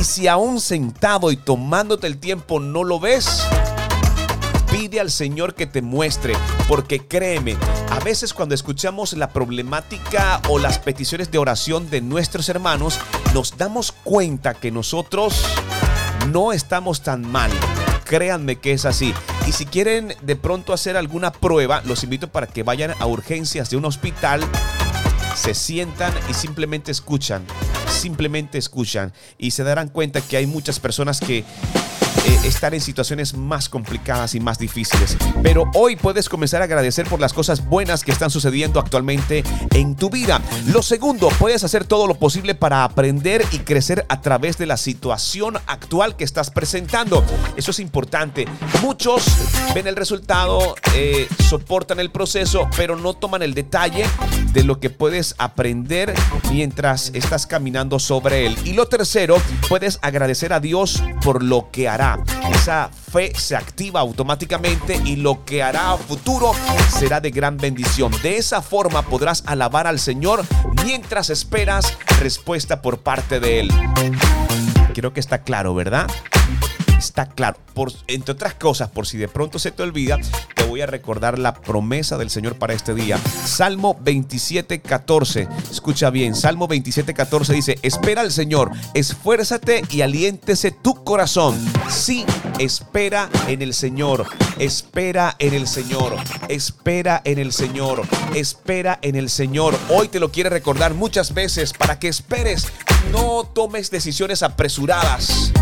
Y 0.00 0.04
si 0.04 0.28
aún 0.28 0.60
sentado 0.60 1.32
y 1.32 1.36
tomándote 1.36 2.06
el 2.06 2.18
tiempo 2.18 2.60
no 2.60 2.84
lo 2.84 3.00
ves, 3.00 3.42
Al 5.00 5.10
Señor 5.10 5.54
que 5.54 5.66
te 5.66 5.80
muestre, 5.82 6.34
porque 6.68 7.06
créeme, 7.06 7.56
a 7.90 7.98
veces 8.00 8.34
cuando 8.34 8.54
escuchamos 8.54 9.14
la 9.14 9.30
problemática 9.30 10.40
o 10.48 10.58
las 10.58 10.78
peticiones 10.78 11.30
de 11.30 11.38
oración 11.38 11.88
de 11.90 12.00
nuestros 12.00 12.48
hermanos, 12.48 13.00
nos 13.32 13.56
damos 13.56 13.92
cuenta 13.92 14.54
que 14.54 14.70
nosotros 14.70 15.44
no 16.30 16.52
estamos 16.52 17.02
tan 17.02 17.30
mal. 17.30 17.50
Créanme 18.04 18.56
que 18.56 18.72
es 18.72 18.84
así. 18.84 19.14
Y 19.46 19.52
si 19.52 19.66
quieren 19.66 20.14
de 20.22 20.36
pronto 20.36 20.72
hacer 20.72 20.96
alguna 20.96 21.32
prueba, 21.32 21.82
los 21.84 22.04
invito 22.04 22.28
para 22.28 22.46
que 22.46 22.62
vayan 22.62 22.92
a 23.00 23.06
urgencias 23.06 23.70
de 23.70 23.78
un 23.78 23.86
hospital 23.86 24.42
se 25.34 25.54
sientan 25.54 26.12
y 26.28 26.34
simplemente 26.34 26.92
escuchan, 26.92 27.44
simplemente 27.88 28.58
escuchan 28.58 29.12
y 29.38 29.52
se 29.52 29.64
darán 29.64 29.88
cuenta 29.88 30.20
que 30.20 30.36
hay 30.36 30.46
muchas 30.46 30.78
personas 30.78 31.20
que 31.20 31.44
eh, 32.24 32.38
estar 32.44 32.74
en 32.74 32.80
situaciones 32.80 33.34
más 33.34 33.68
complicadas 33.68 34.34
y 34.34 34.40
más 34.40 34.58
difíciles. 34.58 35.16
Pero 35.42 35.64
hoy 35.74 35.96
puedes 35.96 36.28
comenzar 36.28 36.62
a 36.62 36.64
agradecer 36.64 37.06
por 37.06 37.20
las 37.20 37.32
cosas 37.32 37.66
buenas 37.66 38.04
que 38.04 38.12
están 38.12 38.30
sucediendo 38.30 38.80
actualmente 38.80 39.44
en 39.74 39.96
tu 39.96 40.10
vida. 40.10 40.40
Lo 40.66 40.82
segundo, 40.82 41.28
puedes 41.38 41.64
hacer 41.64 41.84
todo 41.84 42.06
lo 42.06 42.14
posible 42.14 42.54
para 42.54 42.84
aprender 42.84 43.44
y 43.52 43.58
crecer 43.58 44.06
a 44.08 44.20
través 44.20 44.58
de 44.58 44.66
la 44.66 44.76
situación 44.76 45.56
actual 45.66 46.16
que 46.16 46.24
estás 46.24 46.50
presentando. 46.50 47.24
Eso 47.56 47.70
es 47.70 47.80
importante. 47.80 48.46
Muchos 48.82 49.24
ven 49.74 49.86
el 49.86 49.96
resultado, 49.96 50.74
eh, 50.94 51.28
soportan 51.48 52.00
el 52.00 52.10
proceso, 52.10 52.68
pero 52.76 52.96
no 52.96 53.14
toman 53.14 53.42
el 53.42 53.54
detalle 53.54 54.06
de 54.52 54.64
lo 54.64 54.80
que 54.80 54.90
puedes 54.90 55.34
aprender 55.38 56.14
mientras 56.50 57.10
estás 57.14 57.46
caminando 57.46 57.98
sobre 57.98 58.46
él. 58.46 58.56
Y 58.64 58.74
lo 58.74 58.86
tercero, 58.86 59.36
puedes 59.68 59.98
agradecer 60.02 60.52
a 60.52 60.60
Dios 60.60 61.02
por 61.22 61.42
lo 61.42 61.70
que 61.70 61.88
hará. 61.88 62.11
Esa 62.52 62.90
fe 62.90 63.32
se 63.36 63.56
activa 63.56 64.00
automáticamente 64.00 65.00
y 65.04 65.16
lo 65.16 65.44
que 65.44 65.62
hará 65.62 65.92
a 65.92 65.96
futuro 65.96 66.52
será 66.88 67.20
de 67.20 67.30
gran 67.30 67.56
bendición. 67.56 68.12
De 68.22 68.36
esa 68.36 68.62
forma 68.62 69.02
podrás 69.02 69.42
alabar 69.46 69.86
al 69.86 69.98
Señor 69.98 70.44
mientras 70.84 71.30
esperas 71.30 71.96
respuesta 72.20 72.82
por 72.82 72.98
parte 72.98 73.40
de 73.40 73.60
Él. 73.60 73.72
Creo 74.94 75.12
que 75.12 75.20
está 75.20 75.42
claro, 75.42 75.74
¿verdad? 75.74 76.06
Está 77.02 77.26
claro. 77.26 77.58
Por, 77.74 77.92
entre 78.06 78.32
otras 78.32 78.54
cosas, 78.54 78.88
por 78.90 79.06
si 79.06 79.18
de 79.18 79.28
pronto 79.28 79.58
se 79.58 79.72
te 79.72 79.82
olvida, 79.82 80.18
te 80.54 80.64
voy 80.64 80.82
a 80.82 80.86
recordar 80.86 81.38
la 81.38 81.54
promesa 81.54 82.16
del 82.16 82.30
Señor 82.30 82.56
para 82.56 82.74
este 82.74 82.94
día. 82.94 83.18
Salmo 83.44 83.98
27, 84.00 84.80
14. 84.80 85.48
Escucha 85.70 86.10
bien, 86.10 86.34
Salmo 86.36 86.68
27, 86.68 87.12
14 87.12 87.52
dice, 87.54 87.78
espera 87.82 88.20
al 88.20 88.30
Señor, 88.30 88.70
esfuérzate 88.94 89.82
y 89.90 90.02
aliéntese 90.02 90.70
tu 90.70 91.02
corazón. 91.02 91.58
Sí, 91.88 92.24
espera 92.58 93.28
en 93.48 93.62
el 93.62 93.74
Señor, 93.74 94.26
espera 94.58 95.34
en 95.38 95.54
el 95.54 95.66
Señor, 95.66 96.16
espera 96.48 97.20
en 97.24 97.38
el 97.38 97.52
Señor, 97.52 98.02
espera 98.34 98.98
en 99.02 99.16
el 99.16 99.28
Señor. 99.28 99.76
Hoy 99.88 100.08
te 100.08 100.20
lo 100.20 100.30
quiere 100.30 100.50
recordar 100.50 100.94
muchas 100.94 101.34
veces 101.34 101.72
para 101.72 101.98
que 101.98 102.08
esperes, 102.08 102.68
no 103.10 103.44
tomes 103.52 103.90
decisiones 103.90 104.42
apresuradas. 104.42 105.52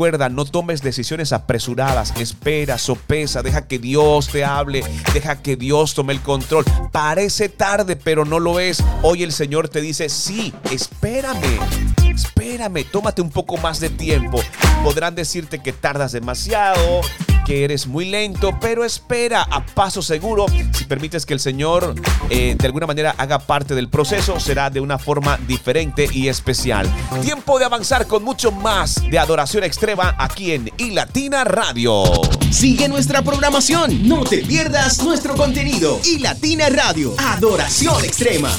Recuerda, 0.00 0.30
no 0.30 0.46
tomes 0.46 0.80
decisiones 0.80 1.30
apresuradas. 1.34 2.14
Espera, 2.18 2.78
sopesa, 2.78 3.42
deja 3.42 3.66
que 3.66 3.78
Dios 3.78 4.28
te 4.28 4.46
hable, 4.46 4.82
deja 5.12 5.42
que 5.42 5.56
Dios 5.56 5.92
tome 5.92 6.14
el 6.14 6.22
control. 6.22 6.64
Parece 6.90 7.50
tarde, 7.50 7.96
pero 7.96 8.24
no 8.24 8.40
lo 8.40 8.60
es. 8.60 8.82
Hoy 9.02 9.22
el 9.24 9.30
Señor 9.30 9.68
te 9.68 9.82
dice, 9.82 10.08
sí, 10.08 10.54
espérame. 10.70 11.89
Espérame, 12.14 12.84
tómate 12.84 13.22
un 13.22 13.30
poco 13.30 13.56
más 13.56 13.80
de 13.80 13.90
tiempo. 13.90 14.40
Podrán 14.82 15.14
decirte 15.14 15.60
que 15.60 15.72
tardas 15.72 16.12
demasiado, 16.12 17.00
que 17.46 17.64
eres 17.64 17.86
muy 17.86 18.04
lento, 18.04 18.56
pero 18.60 18.84
espera 18.84 19.42
a 19.42 19.64
paso 19.64 20.02
seguro. 20.02 20.46
Si 20.72 20.84
permites 20.84 21.26
que 21.26 21.34
el 21.34 21.40
Señor 21.40 21.94
eh, 22.28 22.56
de 22.58 22.66
alguna 22.66 22.86
manera 22.86 23.14
haga 23.18 23.38
parte 23.38 23.74
del 23.74 23.88
proceso, 23.88 24.40
será 24.40 24.70
de 24.70 24.80
una 24.80 24.98
forma 24.98 25.38
diferente 25.46 26.08
y 26.12 26.28
especial. 26.28 26.88
Tiempo 27.22 27.58
de 27.58 27.64
avanzar 27.64 28.06
con 28.06 28.22
mucho 28.22 28.52
más 28.52 29.02
de 29.10 29.18
adoración 29.18 29.64
extrema 29.64 30.14
aquí 30.18 30.52
en 30.52 30.70
iLatina 30.78 31.44
Radio. 31.44 32.04
Sigue 32.50 32.88
nuestra 32.88 33.22
programación, 33.22 34.08
no 34.08 34.24
te 34.24 34.38
pierdas 34.38 35.02
nuestro 35.02 35.34
contenido. 35.34 36.00
iLatina 36.04 36.68
Radio, 36.68 37.14
adoración 37.18 38.04
extrema. 38.04 38.50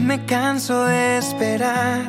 Me 0.00 0.24
canso 0.26 0.84
de 0.86 1.18
esperar? 1.18 2.02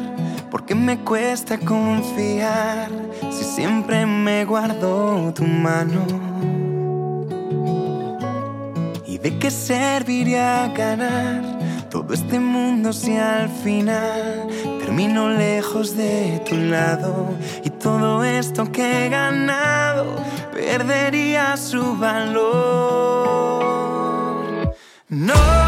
¿Por 0.50 0.66
qué 0.66 0.74
me 0.74 1.00
cuesta 1.00 1.58
confiar 1.58 2.90
si 3.32 3.44
siempre 3.44 4.06
me 4.06 4.46
guardo 4.46 5.34
tu 5.34 5.44
mano? 5.44 6.06
¿Y 9.06 9.18
de 9.18 9.38
qué 9.38 9.52
serviría 9.52 10.68
ganar 10.70 11.44
todo 11.90 12.14
este 12.14 12.40
mundo 12.40 12.92
si 12.94 13.18
al 13.18 13.50
final 13.50 14.48
termino 14.80 15.30
lejos 15.30 15.96
de 15.96 16.42
tu 16.50 16.56
lado 16.56 17.36
y 17.64 17.70
todo 17.70 18.24
esto 18.24 18.72
que 18.72 19.06
he 19.06 19.10
ganado 19.10 20.06
perdería 20.54 21.56
su 21.58 21.98
valor? 21.98 22.66
No. 25.10 25.65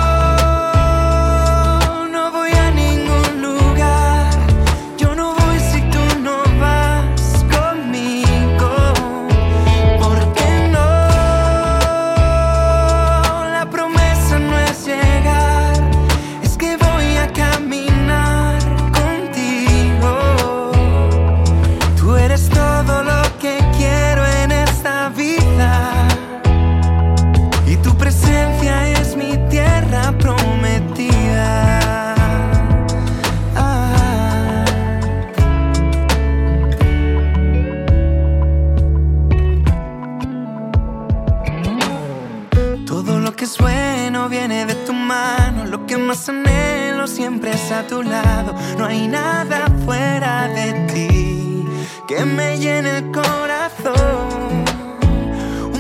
Siempre 47.08 47.52
es 47.52 47.72
a 47.72 47.86
tu 47.88 48.04
lado. 48.04 48.54
No 48.78 48.86
hay 48.86 49.08
nada 49.08 49.68
fuera 49.86 50.48
de 50.48 50.74
ti 50.94 51.66
que 52.08 52.26
me 52.26 52.58
llene 52.58 52.98
el 52.98 53.12
corazón. 53.12 54.66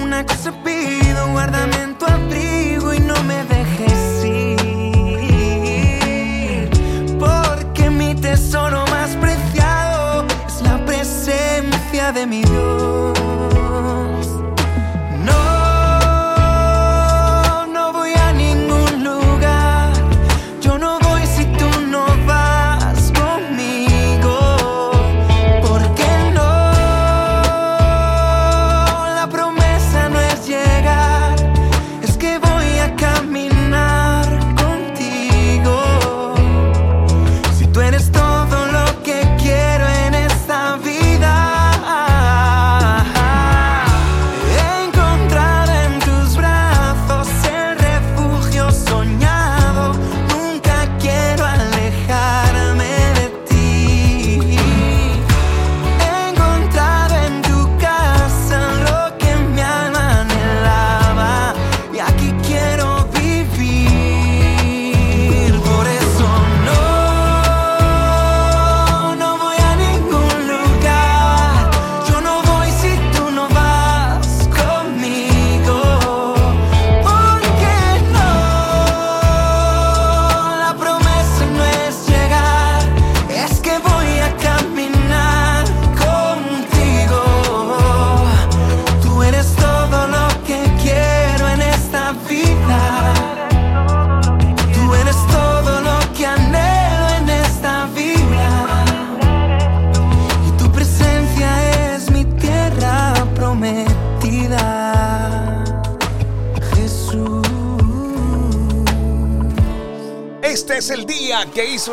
Una 0.01 0.25
cosa 0.25 0.51
pido, 0.63 1.31
guárdame 1.31 1.86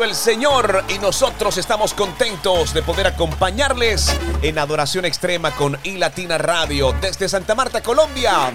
el 0.03 0.15
Señor 0.15 0.83
y 0.89 0.99
nosotros 0.99 1.57
estamos 1.57 1.93
contentos 1.93 2.73
de 2.73 2.81
poder 2.81 3.07
acompañarles 3.07 4.13
en 4.41 4.59
Adoración 4.59 5.05
Extrema 5.05 5.51
con 5.51 5.77
iLatina 5.83 6.37
Radio 6.37 6.93
desde 6.99 7.29
Santa 7.29 7.55
Marta, 7.55 7.81
Colombia. 7.81 8.51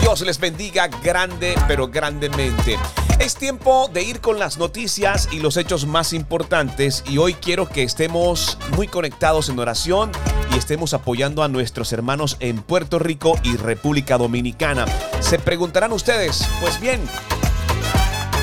Dios 0.00 0.20
les 0.20 0.38
bendiga 0.38 0.86
grande, 0.86 1.54
pero 1.66 1.88
grandemente. 1.88 2.78
Es 3.18 3.34
tiempo 3.34 3.90
de 3.92 4.02
ir 4.02 4.20
con 4.20 4.38
las 4.38 4.58
noticias 4.58 5.28
y 5.32 5.40
los 5.40 5.56
hechos 5.56 5.86
más 5.86 6.12
importantes 6.12 7.02
y 7.08 7.18
hoy 7.18 7.34
quiero 7.34 7.68
que 7.68 7.82
estemos 7.82 8.56
muy 8.76 8.86
conectados 8.86 9.48
en 9.48 9.58
oración 9.58 10.12
y 10.54 10.58
estemos 10.58 10.94
apoyando 10.94 11.42
a 11.42 11.48
nuestros 11.48 11.92
hermanos 11.92 12.36
en 12.40 12.62
Puerto 12.62 12.98
Rico 12.98 13.36
y 13.42 13.56
República 13.56 14.16
Dominicana. 14.16 14.86
Se 15.20 15.38
preguntarán 15.38 15.92
ustedes, 15.92 16.46
pues 16.60 16.80
bien, 16.80 17.00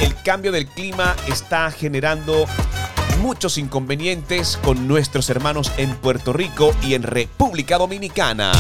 el 0.02 0.16
cambio 0.24 0.52
del 0.52 0.68
clima 0.68 1.16
está 1.28 1.72
generando 1.72 2.46
muchos 3.26 3.58
inconvenientes 3.58 4.58
con 4.64 4.88
nuestros 4.88 5.32
hermanos 5.32 5.72
en 5.78 5.96
Puerto 5.96 6.32
Rico 6.32 6.76
y 6.84 6.94
en 6.94 7.02
República 7.02 7.80
Dominicana. 7.80 8.52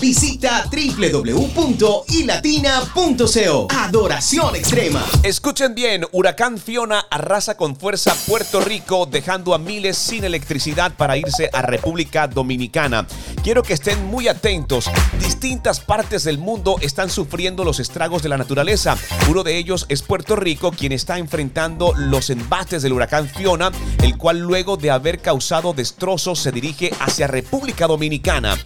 Visita 0.00 0.64
www.ilatina.co. 0.70 3.68
Adoración 3.70 4.56
extrema. 4.56 5.04
Escuchen 5.22 5.74
bien, 5.74 6.06
huracán 6.12 6.56
Fiona 6.56 7.04
arrasa 7.10 7.58
con 7.58 7.76
fuerza 7.76 8.16
Puerto 8.26 8.60
Rico, 8.60 9.04
dejando 9.04 9.52
a 9.52 9.58
miles 9.58 9.98
sin 9.98 10.24
electricidad 10.24 10.94
para 10.96 11.18
irse 11.18 11.50
a 11.52 11.60
República 11.60 12.26
Dominicana. 12.26 13.06
Quiero 13.42 13.62
que 13.62 13.74
estén 13.74 14.02
muy 14.06 14.28
atentos. 14.28 14.88
Distintas 15.20 15.80
partes 15.80 16.24
del 16.24 16.38
mundo 16.38 16.76
están 16.80 17.10
sufriendo 17.10 17.64
los 17.64 17.80
estragos 17.80 18.22
de 18.22 18.30
la 18.30 18.38
naturaleza. 18.38 18.96
Uno 19.28 19.42
de 19.42 19.58
ellos 19.58 19.84
es 19.90 20.00
Puerto 20.00 20.36
Rico, 20.36 20.70
quien 20.70 20.92
está 20.92 21.18
enfrentando 21.18 21.92
los 21.94 22.30
embates 22.30 22.82
del 22.82 22.94
huracán 22.94 23.28
Fiona, 23.28 23.70
el 24.06 24.16
cual 24.16 24.38
luego 24.38 24.76
de 24.76 24.92
haber 24.92 25.20
causado 25.20 25.72
destrozos 25.72 26.38
se 26.38 26.52
dirige 26.52 26.92
hacia 27.00 27.26
República 27.26 27.88
Dominicana. 27.88 28.56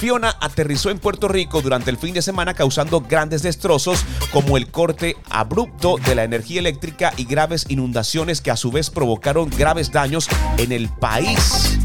Fiona 0.00 0.36
aterrizó 0.40 0.90
en 0.90 0.98
Puerto 0.98 1.28
Rico 1.28 1.62
durante 1.62 1.90
el 1.90 1.98
fin 1.98 2.14
de 2.14 2.20
semana 2.20 2.52
causando 2.52 3.00
grandes 3.00 3.42
destrozos 3.42 4.04
como 4.32 4.56
el 4.56 4.72
corte 4.72 5.16
abrupto 5.30 5.98
de 6.04 6.16
la 6.16 6.24
energía 6.24 6.58
eléctrica 6.58 7.12
y 7.16 7.26
graves 7.26 7.66
inundaciones 7.68 8.40
que 8.40 8.50
a 8.50 8.56
su 8.56 8.72
vez 8.72 8.90
provocaron 8.90 9.50
graves 9.50 9.92
daños 9.92 10.28
en 10.56 10.72
el 10.72 10.88
país. 10.88 11.78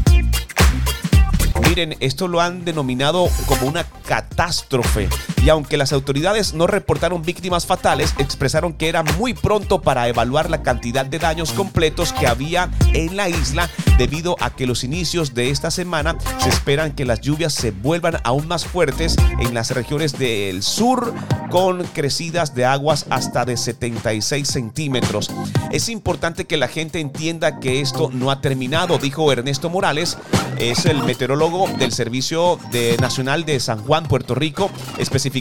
Miren, 1.68 1.96
esto 2.00 2.26
lo 2.26 2.40
han 2.40 2.64
denominado 2.64 3.28
como 3.46 3.68
una 3.68 3.84
catástrofe. 3.84 5.08
Y 5.44 5.50
aunque 5.50 5.76
las 5.76 5.92
autoridades 5.92 6.54
no 6.54 6.66
reportaron 6.66 7.20
víctimas 7.20 7.66
fatales, 7.66 8.14
expresaron 8.16 8.72
que 8.72 8.88
era 8.88 9.02
muy 9.02 9.34
pronto 9.34 9.82
para 9.82 10.08
evaluar 10.08 10.48
la 10.48 10.62
cantidad 10.62 11.04
de 11.04 11.18
daños 11.18 11.52
completos 11.52 12.14
que 12.14 12.26
había 12.26 12.70
en 12.94 13.14
la 13.14 13.28
isla 13.28 13.68
debido 13.98 14.36
a 14.40 14.56
que 14.56 14.66
los 14.66 14.84
inicios 14.84 15.34
de 15.34 15.50
esta 15.50 15.70
semana 15.70 16.16
se 16.38 16.48
esperan 16.48 16.92
que 16.92 17.04
las 17.04 17.20
lluvias 17.20 17.52
se 17.52 17.72
vuelvan 17.72 18.16
aún 18.24 18.48
más 18.48 18.64
fuertes 18.64 19.16
en 19.38 19.52
las 19.52 19.70
regiones 19.72 20.18
del 20.18 20.62
sur 20.62 21.12
con 21.50 21.84
crecidas 21.88 22.54
de 22.54 22.64
aguas 22.64 23.04
hasta 23.10 23.44
de 23.44 23.58
76 23.58 24.48
centímetros. 24.48 25.30
Es 25.70 25.90
importante 25.90 26.46
que 26.46 26.56
la 26.56 26.68
gente 26.68 27.00
entienda 27.00 27.60
que 27.60 27.82
esto 27.82 28.10
no 28.12 28.30
ha 28.30 28.40
terminado, 28.40 28.96
dijo 28.96 29.30
Ernesto 29.30 29.68
Morales, 29.68 30.16
es 30.58 30.86
el 30.86 31.02
meteorólogo 31.04 31.68
del 31.78 31.92
Servicio 31.92 32.58
de 32.72 32.96
Nacional 33.00 33.44
de 33.44 33.60
San 33.60 33.82
Juan, 33.82 34.06
Puerto 34.06 34.34
Rico, 34.34 34.70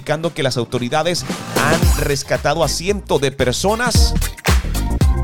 que 0.01 0.41
las 0.41 0.58
autoridades 0.58 1.23
han 1.56 2.03
rescatado 2.03 2.63
a 2.63 2.67
cientos 2.67 3.21
de 3.21 3.32
personas 3.32 4.15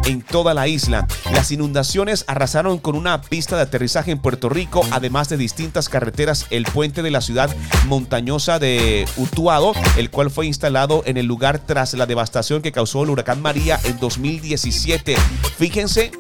en 0.06 0.22
toda 0.22 0.54
la 0.54 0.68
isla. 0.68 1.08
Las 1.32 1.52
inundaciones 1.52 2.24
arrasaron 2.28 2.78
con 2.78 2.96
una 2.96 3.20
pista 3.22 3.56
de 3.56 3.64
aterrizaje 3.64 4.12
en 4.12 4.20
Puerto 4.20 4.48
Rico, 4.48 4.86
además 4.92 5.28
de 5.28 5.38
distintas 5.38 5.90
carreteras, 5.90 6.46
el 6.52 6.66
puente 6.66 7.02
de 7.02 7.10
la 7.10 7.22
ciudad 7.22 7.50
montañosa 7.88 8.60
de 8.60 9.08
Utuado, 9.18 9.74
el 9.98 10.12
cual 10.12 10.30
fue 10.30 10.46
instalado 10.46 11.02
en 11.08 11.18
el 11.18 11.26
lugar 11.26 11.58
tras 11.58 11.96
la 11.96 12.06
devastación 12.06 12.62
que 12.62 12.72
causó 12.72 13.04
el 13.04 13.10
huracán 13.10 13.42
María 13.42 13.80
en 13.86 14.00
2017. 14.00 15.16
Fíjense 15.58 16.12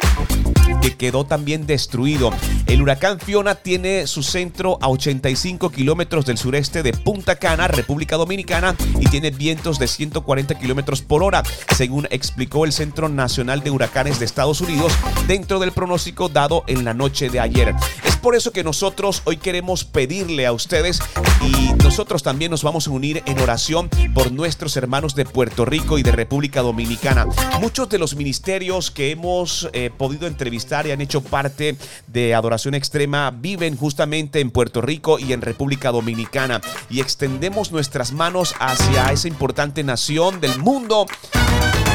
que 0.81 0.97
quedó 0.97 1.25
también 1.25 1.67
destruido. 1.67 2.31
El 2.69 2.83
huracán 2.83 3.19
Fiona 3.19 3.55
tiene 3.55 4.05
su 4.05 4.21
centro 4.21 4.77
a 4.79 4.89
85 4.89 5.71
kilómetros 5.71 6.27
del 6.27 6.37
sureste 6.37 6.83
de 6.83 6.93
Punta 6.93 7.37
Cana, 7.37 7.67
República 7.67 8.15
Dominicana, 8.15 8.75
y 8.99 9.07
tiene 9.07 9.31
vientos 9.31 9.79
de 9.79 9.87
140 9.87 10.53
kilómetros 10.59 11.01
por 11.01 11.23
hora, 11.23 11.41
según 11.75 12.07
explicó 12.11 12.65
el 12.65 12.71
Centro 12.71 13.09
Nacional 13.09 13.63
de 13.63 13.71
Huracanes 13.71 14.19
de 14.19 14.25
Estados 14.25 14.61
Unidos 14.61 14.93
dentro 15.27 15.57
del 15.57 15.71
pronóstico 15.71 16.29
dado 16.29 16.63
en 16.67 16.85
la 16.85 16.93
noche 16.93 17.31
de 17.31 17.39
ayer. 17.39 17.73
Es 18.05 18.15
por 18.17 18.35
eso 18.35 18.51
que 18.51 18.63
nosotros 18.63 19.23
hoy 19.25 19.37
queremos 19.37 19.83
pedirle 19.83 20.45
a 20.45 20.51
ustedes 20.51 21.01
y 21.41 21.73
nosotros 21.83 22.21
también 22.21 22.51
nos 22.51 22.61
vamos 22.61 22.87
a 22.87 22.91
unir 22.91 23.23
en 23.25 23.39
oración 23.39 23.89
por 24.13 24.31
nuestros 24.31 24.77
hermanos 24.77 25.15
de 25.15 25.25
Puerto 25.25 25.65
Rico 25.65 25.97
y 25.97 26.03
de 26.03 26.11
República 26.11 26.61
Dominicana. 26.61 27.25
Muchos 27.59 27.89
de 27.89 27.97
los 27.97 28.15
ministerios 28.15 28.91
que 28.91 29.09
hemos 29.09 29.67
eh, 29.73 29.89
podido 29.89 30.27
entrevistar 30.27 30.85
y 30.85 30.91
han 30.91 31.01
hecho 31.01 31.21
parte 31.21 31.75
de 32.05 32.35
Adoración 32.35 32.58
Extrema 32.65 33.31
viven 33.31 33.77
justamente 33.77 34.39
en 34.39 34.51
Puerto 34.51 34.81
Rico 34.81 35.17
y 35.19 35.33
en 35.33 35.41
República 35.41 35.91
Dominicana 35.91 36.61
y 36.89 36.99
extendemos 36.99 37.71
nuestras 37.71 38.11
manos 38.11 38.53
hacia 38.59 39.11
esa 39.11 39.27
importante 39.27 39.83
nación 39.83 40.41
del 40.41 40.59
mundo 40.59 41.05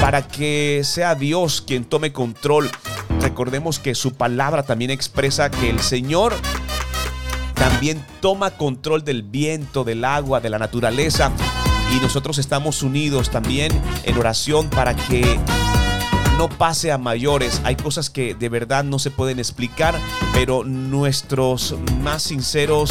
para 0.00 0.27
que 0.27 0.83
sea 0.85 1.14
Dios 1.14 1.62
quien 1.66 1.85
tome 1.85 2.12
control. 2.12 2.70
Recordemos 3.20 3.79
que 3.79 3.94
su 3.94 4.14
palabra 4.14 4.62
también 4.62 4.90
expresa 4.90 5.50
que 5.50 5.68
el 5.68 5.81
Señor 5.81 6.35
también 7.55 8.05
toma 8.20 8.53
control 8.53 9.05
del 9.05 9.22
viento, 9.22 9.85
del 9.85 10.05
agua, 10.05 10.40
de 10.40 10.50
la 10.50 10.59
naturaleza. 10.59 11.31
Y 11.94 12.00
nosotros 12.00 12.38
estamos 12.38 12.83
unidos 12.83 13.31
también 13.31 13.70
en 14.05 14.18
oración 14.18 14.70
para 14.70 14.96
que 14.96 15.38
no 16.38 16.49
pase 16.49 16.92
a 16.92 16.99
mayores. 16.99 17.61
Hay 17.64 17.77
cosas 17.77 18.11
que 18.11 18.35
de 18.35 18.49
verdad 18.49 18.85
no 18.85 18.99
se 18.99 19.11
pueden 19.11 19.38
explicar, 19.38 19.94
pero 20.33 20.64
nuestros 20.64 21.77
más 22.03 22.25
sinceros 22.25 22.90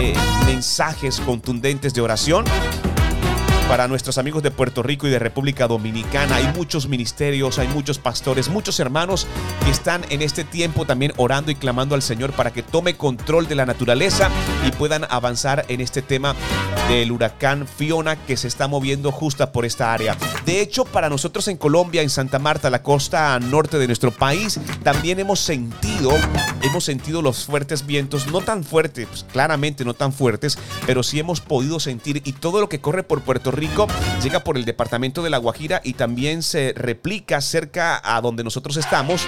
eh, 0.00 0.14
mensajes 0.46 1.20
contundentes 1.20 1.94
de 1.94 2.00
oración 2.00 2.44
para 3.68 3.88
nuestros 3.88 4.18
amigos 4.18 4.42
de 4.42 4.50
Puerto 4.50 4.82
Rico 4.82 5.06
y 5.06 5.10
de 5.10 5.18
República 5.18 5.66
Dominicana. 5.66 6.36
Hay 6.36 6.46
muchos 6.56 6.88
ministerios, 6.88 7.58
hay 7.58 7.68
muchos 7.68 7.98
pastores, 7.98 8.48
muchos 8.48 8.78
hermanos 8.80 9.26
que 9.64 9.70
están 9.70 10.04
en 10.10 10.22
este 10.22 10.44
tiempo 10.44 10.84
también 10.84 11.12
orando 11.16 11.50
y 11.50 11.54
clamando 11.54 11.94
al 11.94 12.02
Señor 12.02 12.32
para 12.32 12.52
que 12.52 12.62
tome 12.62 12.96
control 12.96 13.48
de 13.48 13.54
la 13.54 13.66
naturaleza 13.66 14.30
y 14.66 14.70
puedan 14.72 15.04
avanzar 15.10 15.64
en 15.68 15.80
este 15.80 16.02
tema 16.02 16.34
del 16.88 17.10
huracán 17.12 17.66
Fiona 17.66 18.16
que 18.16 18.36
se 18.36 18.48
está 18.48 18.68
moviendo 18.68 19.10
justo 19.10 19.50
por 19.50 19.64
esta 19.64 19.92
área. 19.92 20.16
De 20.44 20.60
hecho, 20.60 20.84
para 20.84 21.08
nosotros 21.08 21.48
en 21.48 21.56
Colombia, 21.56 22.02
en 22.02 22.10
Santa 22.10 22.38
Marta, 22.38 22.70
la 22.70 22.82
costa 22.82 23.38
norte 23.40 23.78
de 23.78 23.86
nuestro 23.86 24.10
país, 24.10 24.60
también 24.82 25.18
hemos 25.18 25.40
sentido, 25.40 26.12
hemos 26.62 26.84
sentido 26.84 27.22
los 27.22 27.46
fuertes 27.46 27.86
vientos, 27.86 28.26
no 28.26 28.42
tan 28.42 28.64
fuertes, 28.64 29.06
pues, 29.08 29.24
claramente 29.24 29.84
no 29.84 29.94
tan 29.94 30.12
fuertes, 30.12 30.58
pero 30.86 31.02
sí 31.02 31.18
hemos 31.18 31.40
podido 31.40 31.80
sentir 31.80 32.22
y 32.24 32.32
todo 32.32 32.60
lo 32.60 32.68
que 32.68 32.80
corre 32.80 33.02
por 33.02 33.22
Puerto 33.22 33.50
Rico 33.50 33.63
llega 34.22 34.44
por 34.44 34.56
el 34.56 34.64
departamento 34.64 35.22
de 35.22 35.30
La 35.30 35.38
Guajira 35.38 35.80
y 35.84 35.94
también 35.94 36.42
se 36.42 36.72
replica 36.76 37.40
cerca 37.40 38.00
a 38.04 38.20
donde 38.20 38.44
nosotros 38.44 38.76
estamos 38.76 39.26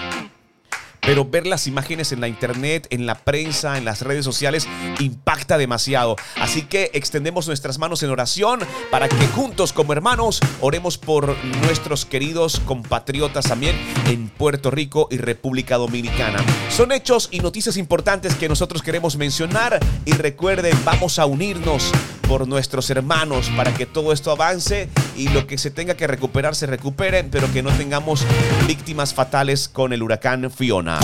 pero 1.06 1.24
ver 1.24 1.46
las 1.46 1.68
imágenes 1.68 2.10
en 2.10 2.20
la 2.20 2.26
internet, 2.26 2.88
en 2.90 3.06
la 3.06 3.14
prensa, 3.14 3.78
en 3.78 3.84
las 3.84 4.02
redes 4.02 4.24
sociales, 4.24 4.66
impacta 4.98 5.56
demasiado. 5.56 6.16
Así 6.40 6.62
que 6.62 6.90
extendemos 6.94 7.46
nuestras 7.46 7.78
manos 7.78 8.02
en 8.02 8.10
oración 8.10 8.60
para 8.90 9.08
que 9.08 9.26
juntos 9.28 9.72
como 9.72 9.92
hermanos 9.92 10.40
oremos 10.60 10.98
por 10.98 11.36
nuestros 11.62 12.04
queridos 12.04 12.60
compatriotas 12.60 13.46
también 13.46 13.76
en 14.06 14.28
Puerto 14.28 14.72
Rico 14.72 15.06
y 15.10 15.18
República 15.18 15.76
Dominicana. 15.76 16.44
Son 16.70 16.90
hechos 16.90 17.28
y 17.30 17.38
noticias 17.38 17.76
importantes 17.76 18.34
que 18.34 18.48
nosotros 18.48 18.82
queremos 18.82 19.16
mencionar 19.16 19.78
y 20.04 20.12
recuerden, 20.12 20.76
vamos 20.84 21.20
a 21.20 21.26
unirnos 21.26 21.92
por 22.28 22.46
nuestros 22.48 22.90
hermanos 22.90 23.50
para 23.56 23.72
que 23.74 23.86
todo 23.86 24.12
esto 24.12 24.30
avance 24.30 24.88
y 25.16 25.28
lo 25.28 25.46
que 25.46 25.58
se 25.58 25.70
tenga 25.70 25.94
que 25.94 26.06
recuperar 26.06 26.54
se 26.54 26.66
recupere, 26.66 27.24
pero 27.24 27.52
que 27.52 27.62
no 27.62 27.70
tengamos 27.72 28.24
víctimas 28.66 29.14
fatales 29.14 29.68
con 29.68 29.92
el 29.92 30.02
huracán 30.02 30.50
Fiona. 30.50 30.98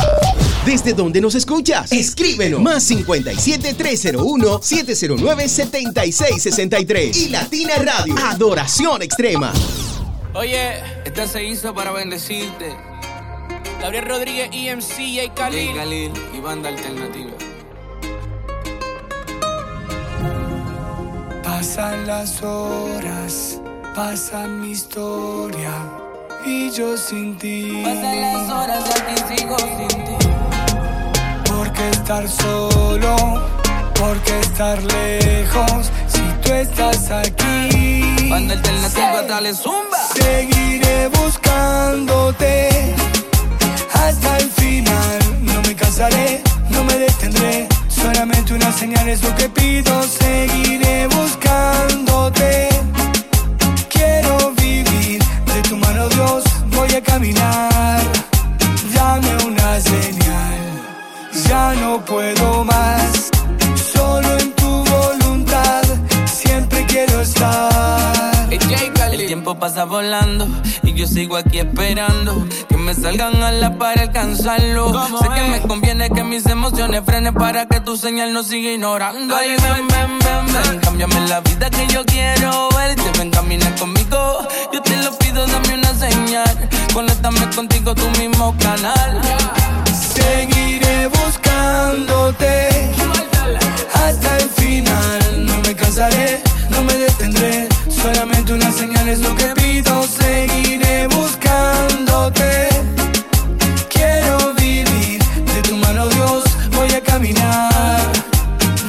¿Desde 0.65 0.93
dónde 0.93 1.21
nos 1.21 1.35
escuchas? 1.35 1.91
Escríbenos. 1.93 2.61
Más 2.61 2.85
57 2.85 3.75
301 3.75 4.63
709 4.63 5.49
7663. 5.49 7.17
Y 7.17 7.29
Latina 7.31 7.75
Radio. 7.77 8.15
Adoración 8.27 9.03
extrema. 9.03 9.53
Oye, 10.35 10.81
esta 11.05 11.27
se 11.27 11.45
hizo 11.45 11.75
para 11.75 11.93
bendecirte. 11.93 12.75
Gabriel 13.81 14.05
Rodríguez, 14.07 14.51
EMC, 14.53 15.01
y 15.01 15.29
Khalil. 15.35 15.75
Khalil 15.75 16.13
y 16.33 16.41
banda 16.41 16.69
alternativa. 16.69 17.32
Pasan 21.63 22.09
las 22.09 22.43
horas, 22.43 23.61
pasa 23.95 24.49
mi 24.49 24.73
historia 24.73 25.71
y 26.45 26.73
yo 26.73 26.97
sin 26.97 27.39
ti. 27.39 27.83
Pasan 27.85 28.21
las 28.21 28.51
horas 28.51 28.85
y 28.85 28.91
aquí 28.99 29.37
sigo 29.37 29.57
sin 29.61 30.05
ti. 30.05 30.27
¿Por 31.49 31.73
qué 31.73 31.89
estar 31.91 32.29
solo? 32.29 33.15
¿Por 33.95 34.19
qué 34.23 34.41
estar 34.41 34.83
lejos? 34.83 35.93
Si 36.09 36.23
tú 36.43 36.53
estás 36.53 37.13
aquí. 37.13 38.27
Cuando 38.29 38.55
alternativa 38.55 39.23
dale 39.23 39.55
zumba. 39.55 39.99
Seguiré 40.17 41.07
buscándote 41.11 42.97
hasta 43.95 44.39
el 44.39 44.51
final. 44.51 45.19
No 45.43 45.63
me 45.63 45.77
cansaré, 45.77 46.43
no 46.71 46.83
me 46.83 46.95
detendré. 46.97 47.69
Solamente 47.87 48.53
una 48.53 48.73
señal 48.73 49.09
es 49.09 49.23
lo 49.23 49.33
que 49.37 49.49
pido. 49.49 50.03
Seguiré 50.03 50.72
volando 69.93 70.49
y 70.85 70.95
yo 70.95 71.07
sigo 71.07 71.37
aquí 71.37 71.59
esperando 71.59 72.47
que 72.67 72.79
me 72.79 72.95
salgan 72.95 73.43
a 73.43 73.53
la 73.53 73.77
para 73.77 74.05
alcanzarlo. 74.05 74.91
Sé 75.21 75.29
que 75.35 75.43
me 75.51 75.61
conviene 75.61 76.09
que 76.09 76.25
mis 76.25 76.47
emociones 76.47 77.03
frenen 77.05 77.35
para 77.35 77.67
que 77.67 77.79
tu 77.81 77.99
señal 77.99 78.33
no 78.33 78.43
siga 78.43 78.71
ignorando. 78.71 79.37
Ay, 79.37 79.51
ven, 79.51 79.87
ven, 79.89 80.19
ven, 80.19 80.47
ven, 80.55 80.81
cámbiame 80.81 81.29
la 81.29 81.41
vida 81.41 81.69
que 81.69 81.87
yo 81.89 82.07
quiero 82.07 82.71
verte. 82.71 83.03
Ven, 83.19 83.31
camina 83.31 83.67
conmigo, 83.75 84.49
yo 84.73 84.81
te 84.81 84.97
lo 84.97 85.13
pido, 85.19 85.47
dame 85.47 85.75
una 85.75 85.93
señal. 85.93 86.69
Conéctame 86.95 87.51
contigo, 87.55 87.95
tu 87.95 88.09
mismo 88.19 88.57
canal. 88.61 89.21
Seguiré 90.15 91.09
buscándote 91.09 92.93
hasta 93.95 94.39
el 94.39 94.49
final. 94.51 95.47
No 95.47 95.61
me 95.63 95.75
cansaré, 95.75 96.41
no 96.71 96.83
me 96.83 96.95
detendré. 96.95 97.69
Solamente 97.89 98.53
una 98.53 98.71
señal 98.73 99.09
es 99.09 99.21
lo 99.21 99.35
que 99.35 99.47
pido. 99.61 100.03
Seguiré 100.05 101.07
buscándote. 101.09 102.69
Quiero 103.89 104.55
vivir 104.55 105.21
de 105.55 105.63
tu 105.63 105.77
mano, 105.77 106.09
Dios. 106.09 106.45
Voy 106.77 106.91
a 106.93 107.01
caminar. 107.01 108.13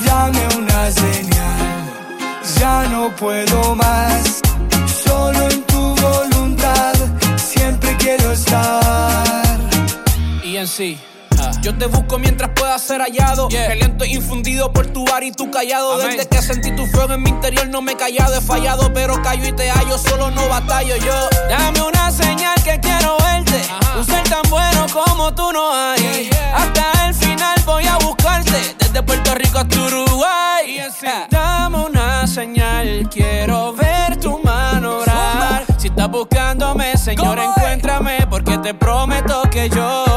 Dame 0.05 0.41
una 0.57 0.91
señal. 0.91 1.83
Ya 2.59 2.87
no 2.89 3.09
puedo 3.15 3.75
más. 3.75 4.41
Solo 5.03 5.49
en 5.49 5.63
tu 5.63 5.95
voluntad. 5.95 6.93
Siempre 7.37 7.95
quiero 7.97 8.31
estar. 8.31 9.57
Y 10.43 10.57
en 10.57 10.67
sí. 10.67 10.99
Yo 11.63 11.73
te 11.77 11.85
busco 11.85 12.19
mientras 12.19 12.51
pueda 12.53 12.77
ser 12.77 12.99
hallado. 12.99 13.47
El 13.49 13.79
lento 13.79 14.03
infundido 14.03 14.73
por 14.73 14.85
tu 14.87 15.05
bar 15.05 15.23
y 15.23 15.31
tu 15.31 15.49
callado. 15.49 15.97
Desde 15.97 16.27
que 16.27 16.41
sentí 16.41 16.75
tu 16.75 16.85
fuego 16.87 17.13
en 17.13 17.23
mi 17.23 17.29
interior 17.29 17.69
no 17.69 17.81
me 17.81 17.93
he 17.93 17.95
callado. 17.95 18.35
He 18.35 18.41
fallado, 18.41 18.91
pero 18.93 19.21
callo 19.21 19.47
y 19.47 19.53
te 19.53 19.71
hallo. 19.71 19.97
Solo 19.97 20.29
no 20.29 20.45
batallo 20.49 20.97
yo. 20.97 21.29
Dame 21.47 21.81
una 21.81 22.11
señal 22.11 22.61
que 22.65 22.77
quiero 22.81 23.15
verte. 23.17 23.61
Un 23.97 24.05
ser 24.05 24.23
tan 24.23 24.41
bueno 24.49 24.87
como 24.91 25.33
tú 25.33 25.53
no 25.53 25.73
hay. 25.73 26.29
Hasta 26.53 27.07
el 27.07 27.13
final 27.13 27.55
voy 27.65 27.85
a 27.87 27.95
buscarte. 27.95 28.75
Desde 28.79 29.01
Puerto 29.01 29.33
Rico 29.33 29.59
hasta 29.59 29.79
Uruguay. 29.79 30.81
Dame 31.29 31.77
una 31.77 32.27
señal, 32.27 33.07
quiero 33.09 33.71
ver 33.71 34.19
tu 34.19 34.37
mano 34.39 34.97
orar. 34.97 35.63
Si 35.77 35.87
estás 35.87 36.09
buscándome, 36.11 36.97
Señor, 36.97 37.39
encuéntrame. 37.39 38.27
Porque 38.29 38.57
te 38.57 38.73
prometo 38.73 39.43
que 39.49 39.69
yo. 39.69 40.12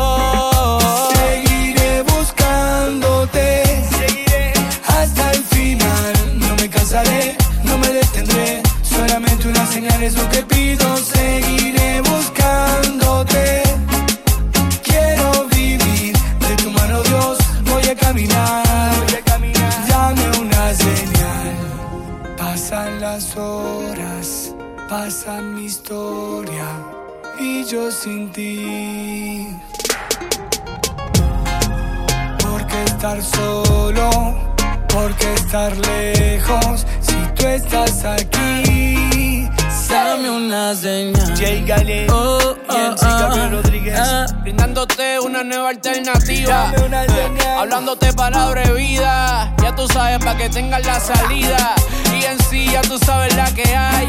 Estar 35.56 35.76
lejos? 35.86 36.86
Si 37.00 37.14
tú 37.34 37.46
estás 37.46 38.04
aquí, 38.04 39.48
Dame 39.88 40.28
una 40.28 40.74
señal. 40.74 41.34
Jay 41.38 41.64
Gale, 41.64 42.06
Oh, 42.10 42.38
oh, 42.68 42.72
Yancy 42.72 43.06
Gabriel 43.06 43.54
oh, 43.54 43.62
Rodríguez. 43.62 43.98
ah. 43.98 44.26
Brindándote 44.42 45.18
una 45.20 45.42
nueva 45.42 45.70
alternativa. 45.70 46.70
Dame 46.72 46.86
una 46.86 47.04
señal. 47.06 47.58
Hablándote 47.60 48.12
palabra 48.12 48.62
de 48.62 48.72
vida. 48.74 49.54
Ya 49.62 49.74
tú 49.74 49.86
sabes 49.88 50.18
para 50.18 50.36
que 50.36 50.50
tengas 50.50 50.84
la 50.84 51.00
salida. 51.00 51.74
Y 52.12 52.24
en 52.24 52.38
sí 52.50 52.66
ya 52.70 52.82
tú 52.82 52.98
sabes 52.98 53.34
la 53.36 53.50
que 53.54 53.74
hay. 53.74 54.06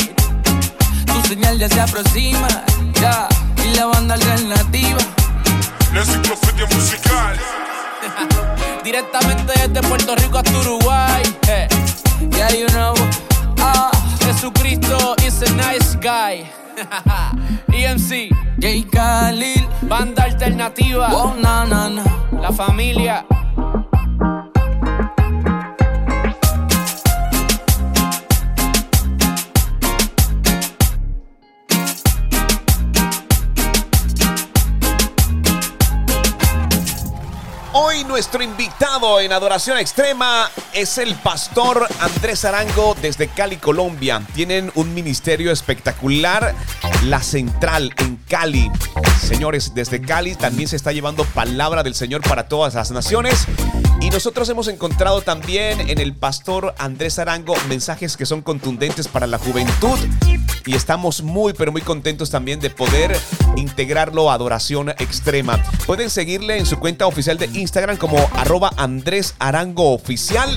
Tu 1.05 1.27
señal 1.29 1.57
ya 1.57 1.69
se 1.69 1.79
aproxima. 1.79 2.47
Ya. 2.99 3.29
Y 3.65 3.75
la 3.75 3.86
banda 3.86 4.15
alternativa. 4.15 4.97
La 5.93 6.01
enciclopedia 6.01 6.65
musical. 6.75 7.38
Directamente 8.88 9.52
desde 9.54 9.82
Puerto 9.86 10.15
Rico 10.15 10.38
hasta 10.38 10.58
Uruguay. 10.60 11.21
Eh, 11.50 11.67
Yeah, 12.38 12.50
you 12.54 12.67
know. 12.67 12.93
Ah. 13.60 13.91
Jesucristo 14.26 15.13
is 15.26 15.41
a 15.41 15.54
nice 15.56 15.95
guy. 16.00 16.50
EMC, 17.67 18.30
Jay 18.60 18.84
Khalil. 18.89 19.67
banda 19.82 20.23
alternativa. 20.23 21.10
Oh, 21.12 21.36
na, 21.38 21.65
na, 21.65 21.89
na. 21.89 22.04
La 22.39 22.54
familia. 22.54 23.26
Hoy 37.79 38.03
nuestro 38.05 38.41
invitado 38.41 39.19
en 39.19 39.31
Adoración 39.31 39.77
Extrema 39.77 40.49
es 40.73 40.97
el 40.97 41.13
pastor 41.13 41.87
Andrés 41.99 42.43
Arango 42.43 42.95
desde 42.99 43.27
Cali, 43.27 43.57
Colombia. 43.57 44.23
Tienen 44.33 44.71
un 44.73 44.95
ministerio 44.95 45.51
espectacular, 45.51 46.55
La 47.03 47.21
Central 47.21 47.93
en 47.97 48.15
Cali. 48.27 48.71
Señores, 49.21 49.75
desde 49.75 50.01
Cali 50.01 50.33
también 50.33 50.67
se 50.67 50.75
está 50.75 50.91
llevando 50.91 51.23
palabra 51.23 51.83
del 51.83 51.93
Señor 51.93 52.21
para 52.27 52.47
todas 52.47 52.73
las 52.73 52.89
naciones. 52.89 53.45
Y 54.01 54.09
nosotros 54.09 54.49
hemos 54.49 54.67
encontrado 54.69 55.21
también 55.21 55.87
en 55.87 55.99
el 55.99 56.15
pastor 56.15 56.73
Andrés 56.79 57.19
Arango 57.19 57.53
mensajes 57.69 58.17
que 58.17 58.25
son 58.25 58.41
contundentes 58.41 59.07
para 59.07 59.27
la 59.27 59.37
juventud. 59.37 59.99
Y 60.67 60.75
estamos 60.75 61.23
muy, 61.23 61.53
pero 61.53 61.71
muy 61.71 61.82
contentos 61.82 62.30
también 62.30 62.60
de 62.60 62.69
poder 62.69 63.17
integrarlo 63.56 64.30
a 64.30 64.34
Adoración 64.34 64.89
Extrema. 64.89 65.63
Pueden 65.86 66.10
seguirle 66.10 66.58
en 66.58 66.65
su 66.65 66.77
cuenta 66.77 67.08
oficial 67.08 67.38
de 67.38 67.49
Instagram 67.53 67.95
como 67.95 68.17
arroba 68.34 68.71
Andrés 68.75 69.34
Arango 69.39 69.93
Oficial. 69.93 70.53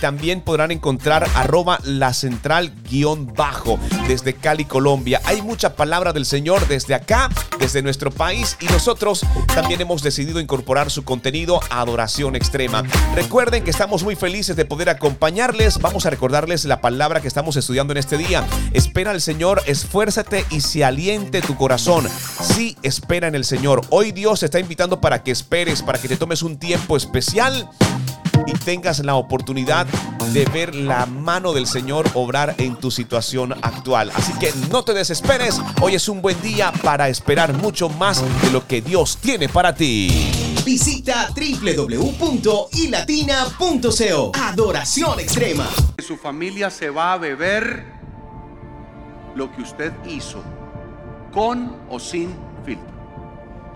También 0.00 0.40
podrán 0.40 0.70
encontrar 0.70 1.28
arroba 1.34 1.78
la 1.84 2.14
central 2.14 2.72
guion 2.88 3.32
bajo 3.34 3.78
desde 4.08 4.34
Cali, 4.34 4.64
Colombia. 4.64 5.20
Hay 5.24 5.42
mucha 5.42 5.76
palabra 5.76 6.12
del 6.12 6.24
Señor 6.24 6.66
desde 6.68 6.94
acá, 6.94 7.28
desde 7.58 7.82
nuestro 7.82 8.10
país. 8.10 8.56
Y 8.60 8.66
nosotros 8.66 9.26
también 9.54 9.80
hemos 9.80 10.02
decidido 10.02 10.40
incorporar 10.40 10.90
su 10.90 11.04
contenido 11.04 11.60
a 11.70 11.80
Adoración 11.80 12.34
Extrema. 12.34 12.82
Recuerden 13.14 13.62
que 13.62 13.70
estamos 13.70 14.02
muy 14.02 14.16
felices 14.16 14.56
de 14.56 14.64
poder 14.64 14.88
acompañarles. 14.88 15.78
Vamos 15.78 16.06
a 16.06 16.10
recordarles 16.10 16.64
la 16.64 16.80
palabra 16.80 17.20
que 17.20 17.28
estamos 17.28 17.56
estudiando 17.56 17.92
en 17.92 17.98
este 17.98 18.16
día. 18.16 18.46
Espera 18.72 19.10
al 19.10 19.20
Señor, 19.20 19.62
esfuérzate 19.66 20.46
y 20.50 20.62
se 20.62 20.84
aliente 20.84 21.42
tu 21.42 21.56
corazón. 21.56 22.08
Sí, 22.40 22.76
espera 22.82 23.28
en 23.28 23.34
el 23.34 23.44
Señor. 23.44 23.82
Hoy 23.90 24.12
Dios 24.12 24.40
te 24.40 24.46
está 24.46 24.58
invitando 24.58 25.00
para 25.00 25.22
que 25.22 25.30
esperes, 25.30 25.82
para 25.82 25.98
que 25.98 26.08
te 26.08 26.16
tomes 26.16 26.42
un 26.42 26.58
tiempo 26.58 26.96
especial 26.96 27.68
y 28.46 28.52
tengas 28.52 29.00
la 29.00 29.16
oportunidad 29.16 29.86
de 30.32 30.44
ver 30.46 30.74
la 30.74 31.04
mano 31.06 31.52
del 31.52 31.66
Señor 31.66 32.08
obrar 32.14 32.54
en 32.58 32.76
tu 32.76 32.90
situación 32.90 33.52
actual. 33.62 34.10
Así 34.14 34.32
que 34.34 34.52
no 34.70 34.84
te 34.84 34.94
desesperes, 34.94 35.60
hoy 35.80 35.94
es 35.94 36.08
un 36.08 36.22
buen 36.22 36.40
día 36.42 36.72
para 36.82 37.08
esperar 37.08 37.52
mucho 37.54 37.88
más 37.88 38.22
de 38.42 38.50
lo 38.50 38.66
que 38.66 38.80
Dios 38.80 39.18
tiene 39.20 39.48
para 39.48 39.74
ti. 39.74 40.30
Visita 40.64 41.30
www.ilatina.co. 41.34 44.32
Adoración 44.34 45.20
extrema. 45.20 45.66
Su 45.98 46.16
familia 46.16 46.70
se 46.70 46.90
va 46.90 47.14
a 47.14 47.18
beber 47.18 47.84
lo 49.34 49.50
que 49.52 49.62
usted 49.62 49.92
hizo. 50.06 50.42
con 51.32 51.76
o 51.88 52.00
sin 52.00 52.34
filtro. 52.64 52.90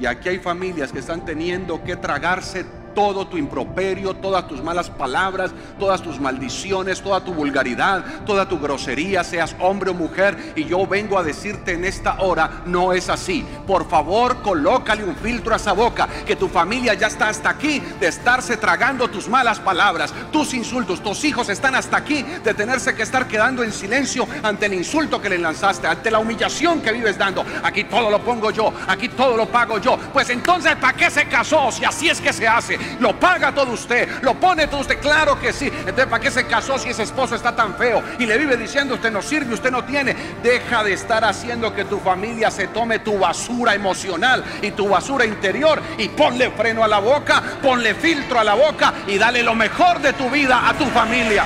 Y 0.00 0.06
aquí 0.06 0.28
hay 0.28 0.40
familias 0.40 0.90
que 0.90 0.98
están 0.98 1.24
teniendo 1.24 1.84
que 1.84 1.94
tragarse 1.96 2.66
todo 2.94 3.26
tu 3.26 3.36
improperio, 3.36 4.14
todas 4.14 4.46
tus 4.48 4.62
malas 4.62 4.88
palabras, 4.88 5.50
todas 5.78 6.02
tus 6.02 6.20
maldiciones, 6.20 7.02
toda 7.02 7.22
tu 7.22 7.34
vulgaridad, 7.34 8.04
toda 8.24 8.48
tu 8.48 8.58
grosería, 8.58 9.24
seas 9.24 9.54
hombre 9.58 9.90
o 9.90 9.94
mujer. 9.94 10.54
Y 10.56 10.64
yo 10.64 10.86
vengo 10.86 11.18
a 11.18 11.22
decirte 11.22 11.72
en 11.72 11.84
esta 11.84 12.20
hora, 12.20 12.62
no 12.66 12.92
es 12.92 13.08
así. 13.08 13.44
Por 13.66 13.88
favor, 13.88 14.42
colócale 14.42 15.04
un 15.04 15.16
filtro 15.16 15.52
a 15.52 15.56
esa 15.56 15.72
boca, 15.72 16.08
que 16.26 16.36
tu 16.36 16.48
familia 16.48 16.94
ya 16.94 17.08
está 17.08 17.28
hasta 17.28 17.50
aquí 17.50 17.80
de 18.00 18.08
estarse 18.08 18.56
tragando 18.56 19.08
tus 19.08 19.28
malas 19.28 19.60
palabras, 19.60 20.12
tus 20.32 20.54
insultos. 20.54 21.02
Tus 21.02 21.24
hijos 21.24 21.48
están 21.48 21.74
hasta 21.74 21.96
aquí 21.96 22.22
de 22.22 22.54
tenerse 22.54 22.94
que 22.94 23.02
estar 23.02 23.26
quedando 23.26 23.62
en 23.62 23.72
silencio 23.72 24.26
ante 24.42 24.66
el 24.66 24.74
insulto 24.74 25.20
que 25.20 25.28
le 25.28 25.38
lanzaste, 25.38 25.86
ante 25.86 26.10
la 26.10 26.18
humillación 26.18 26.80
que 26.80 26.92
vives 26.92 27.18
dando. 27.18 27.44
Aquí 27.62 27.84
todo 27.84 28.10
lo 28.10 28.20
pongo 28.20 28.50
yo, 28.50 28.72
aquí 28.86 29.08
todo 29.08 29.36
lo 29.36 29.46
pago 29.46 29.78
yo. 29.78 29.98
Pues 30.12 30.30
entonces, 30.30 30.76
¿para 30.76 30.96
qué 30.96 31.10
se 31.10 31.26
casó 31.26 31.70
si 31.72 31.84
así 31.84 32.08
es 32.08 32.20
que 32.20 32.32
se 32.32 32.46
hace? 32.46 32.78
Lo 33.00 33.18
paga 33.18 33.54
todo 33.54 33.72
usted, 33.72 34.22
lo 34.22 34.34
pone 34.34 34.66
todo 34.66 34.80
usted, 34.80 35.00
claro 35.00 35.40
que 35.40 35.52
sí. 35.52 35.66
Entonces, 35.66 36.06
¿para 36.06 36.22
qué 36.22 36.30
se 36.30 36.46
casó 36.46 36.78
si 36.78 36.90
ese 36.90 37.02
esposo 37.02 37.34
está 37.34 37.54
tan 37.54 37.76
feo 37.76 38.02
y 38.18 38.26
le 38.26 38.38
vive 38.38 38.56
diciendo 38.56 38.94
usted 38.94 39.10
no 39.10 39.22
sirve, 39.22 39.54
usted 39.54 39.70
no 39.70 39.84
tiene? 39.84 40.14
Deja 40.42 40.82
de 40.84 40.92
estar 40.92 41.24
haciendo 41.24 41.74
que 41.74 41.84
tu 41.84 41.98
familia 41.98 42.50
se 42.50 42.68
tome 42.68 43.00
tu 43.00 43.18
basura 43.18 43.74
emocional 43.74 44.44
y 44.62 44.70
tu 44.72 44.88
basura 44.88 45.24
interior 45.24 45.80
y 45.98 46.08
ponle 46.08 46.50
freno 46.50 46.84
a 46.84 46.88
la 46.88 46.98
boca, 46.98 47.42
ponle 47.62 47.94
filtro 47.94 48.38
a 48.38 48.44
la 48.44 48.54
boca 48.54 48.94
y 49.06 49.18
dale 49.18 49.42
lo 49.42 49.54
mejor 49.54 50.00
de 50.00 50.12
tu 50.12 50.30
vida 50.30 50.68
a 50.68 50.74
tu 50.74 50.84
familia. 50.86 51.44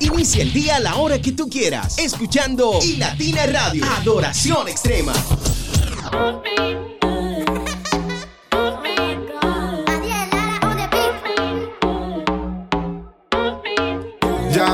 Inicia 0.00 0.42
el 0.42 0.52
día 0.52 0.76
a 0.76 0.80
la 0.80 0.94
hora 0.96 1.20
que 1.20 1.32
tú 1.32 1.48
quieras, 1.48 1.98
escuchando 1.98 2.78
y 2.82 2.96
Latina 2.96 3.46
Radio, 3.46 3.84
Adoración 4.00 4.68
Extrema. 4.68 5.12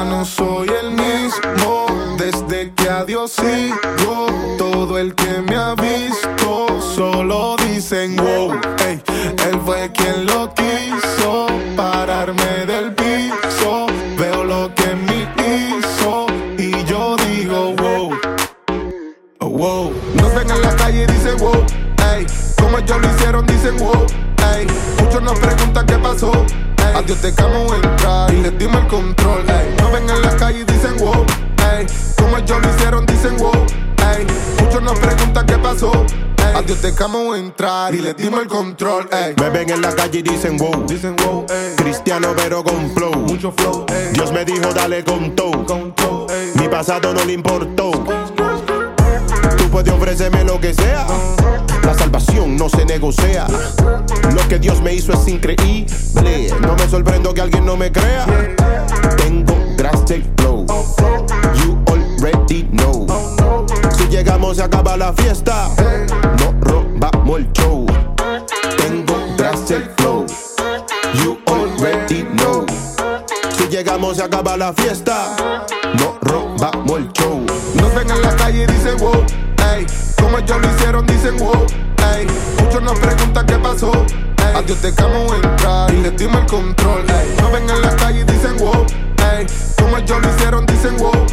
No 0.08 0.24
soy 0.24 0.68
el 0.68 0.90
mismo 0.92 1.86
desde 2.18 2.72
que 2.74 2.88
a 2.88 3.04
Dios 3.04 3.32
sigo. 3.32 4.26
Todo 4.58 4.98
el 4.98 5.14
que 5.14 5.40
me 5.42 5.56
ha 5.56 5.74
visto 5.74 6.80
solo 6.94 7.56
dicen 7.68 8.16
wow. 8.16 8.52
Ey, 8.86 9.02
él 9.46 9.60
fue 9.64 9.90
quien 9.92 10.26
lo 10.26 10.52
quiso 10.54 11.46
pararme 11.76 12.66
del 12.66 12.94
piso. 12.94 13.86
Veo 14.18 14.44
lo 14.44 14.74
que 14.74 14.94
me 14.94 15.28
hizo 15.42 16.26
y 16.58 16.84
yo 16.84 17.16
digo 17.28 17.74
wow. 17.74 18.10
Oh, 19.40 19.48
wow. 19.48 19.92
Nos 20.14 20.34
ven 20.34 20.50
en 20.50 20.62
la 20.62 20.76
calle 20.76 21.06
dicen 21.06 21.36
wow. 21.38 21.64
Ey, 22.14 22.26
como 22.60 22.78
ellos 22.78 23.00
lo 23.00 23.08
hicieron, 23.08 23.46
dicen 23.46 23.76
wow. 23.78 24.06
Ey, 24.54 24.66
muchos 25.02 25.22
nos 25.22 25.38
preguntan 25.38 25.86
qué 25.86 25.98
pasó. 25.98 26.32
Dios 27.06 27.18
te 27.18 27.34
camo 27.34 27.66
entrar 27.74 28.32
y 28.32 28.40
les 28.40 28.56
dimos 28.58 28.80
el 28.80 28.86
control. 28.86 29.44
Ey, 29.46 29.74
nos 29.78 29.92
ven 29.92 30.08
en 30.08 30.22
la 30.22 30.36
calle 30.36 30.60
y 30.60 30.64
dicen 30.64 30.96
wow. 30.96 31.26
Ey, 31.76 31.86
como 32.16 32.38
ellos 32.38 32.62
lo 32.62 32.70
hicieron, 32.74 33.04
dicen 33.04 33.36
wow. 33.36 33.52
Ey, 34.16 34.26
muchos 34.62 34.82
nos 34.82 34.98
preguntan 34.98 35.44
qué 35.44 35.58
pasó. 35.58 35.92
A 36.54 36.62
Dios 36.62 36.80
te 36.80 36.94
camo 36.94 37.34
entrar 37.34 37.94
y 37.94 38.00
les 38.00 38.16
dimos 38.16 38.40
el 38.40 38.48
control. 38.48 39.08
Ey. 39.12 39.34
Me 39.38 39.50
ven 39.50 39.68
en 39.68 39.82
la 39.82 39.94
calle 39.94 40.20
y 40.20 40.22
dicen 40.22 40.56
wow. 40.56 40.86
Dicen 40.86 41.14
wow, 41.16 41.44
ey. 41.50 41.76
Cristiano 41.76 42.32
pero 42.36 42.64
con 42.64 42.90
flow. 42.94 43.14
Mucho 43.14 43.52
flow, 43.52 43.84
ey. 43.88 44.12
Dios 44.14 44.32
me 44.32 44.44
dijo 44.46 44.72
dale 44.72 45.04
con 45.04 45.34
todo. 45.36 46.26
Mi 46.54 46.68
pasado 46.68 47.12
no 47.12 47.22
le 47.24 47.34
importó. 47.34 47.90
Tú 49.74 49.78
puedes 49.78 49.92
ofrecerme 49.92 50.44
lo 50.44 50.60
que 50.60 50.72
sea. 50.72 51.04
La 51.82 51.94
salvación 51.94 52.56
no 52.56 52.68
se 52.68 52.84
negocia. 52.84 53.44
Lo 54.32 54.48
que 54.48 54.60
Dios 54.60 54.80
me 54.80 54.94
hizo 54.94 55.12
es 55.12 55.26
increíble. 55.26 56.54
No 56.60 56.76
me 56.76 56.88
sorprendo 56.88 57.34
que 57.34 57.40
alguien 57.40 57.66
no 57.66 57.76
me 57.76 57.90
crea. 57.90 58.24
Tengo 59.16 59.56
gracia 59.76 60.18
y 60.18 60.30
flow. 60.36 60.64
You 61.56 61.82
already 61.88 62.68
know. 62.70 63.04
Si 63.98 64.06
llegamos 64.06 64.58
se 64.58 64.62
acaba 64.62 64.96
la 64.96 65.12
fiesta. 65.12 65.68
No 66.38 66.54
robamos 66.60 67.40
el 67.40 67.52
show. 67.54 67.84
Tengo 68.76 69.26
gracia 69.36 69.78
y 69.78 70.00
flow. 70.00 70.24
You 71.14 71.36
already 71.48 72.22
know. 72.36 72.64
Si 73.58 73.66
llegamos 73.66 74.18
se 74.18 74.22
acaba 74.22 74.56
la 74.56 74.72
fiesta. 74.72 75.34
No 75.98 76.16
robamos 76.20 76.96
el 76.96 77.12
show. 77.12 77.44
Nos 77.74 77.92
ven 77.92 78.08
en 78.08 78.22
la 78.22 78.36
calle 78.36 78.62
y 78.62 78.66
dicen 78.66 78.96
wow, 78.98 79.24
Como 80.20 80.38
ellos 80.38 80.60
lo 80.60 80.70
hicieron, 80.70 81.06
dicen 81.06 81.36
wow, 81.38 81.66
ey. 82.14 82.26
Muchos 82.62 82.80
nos 82.82 82.96
preguntan 82.98 83.44
qué 83.44 83.58
pasó, 83.58 83.90
ey. 83.92 84.54
A 84.54 84.62
Dios 84.62 84.78
te 84.78 84.94
camo 84.94 85.34
entrar 85.34 85.92
y 85.92 86.00
les 86.00 86.16
dimos 86.16 86.42
el 86.42 86.46
control, 86.46 87.04
ey. 87.08 87.34
Nos 87.40 87.50
ven 87.50 87.68
en 87.68 87.82
la 87.82 87.96
calle 87.96 88.20
y 88.20 88.24
dicen 88.24 88.56
wow, 88.58 88.86
ey. 89.36 89.46
Como 89.76 89.96
ellos 89.96 90.22
lo 90.22 90.28
hicieron, 90.30 90.66
dicen 90.66 90.96
wow, 90.98 91.26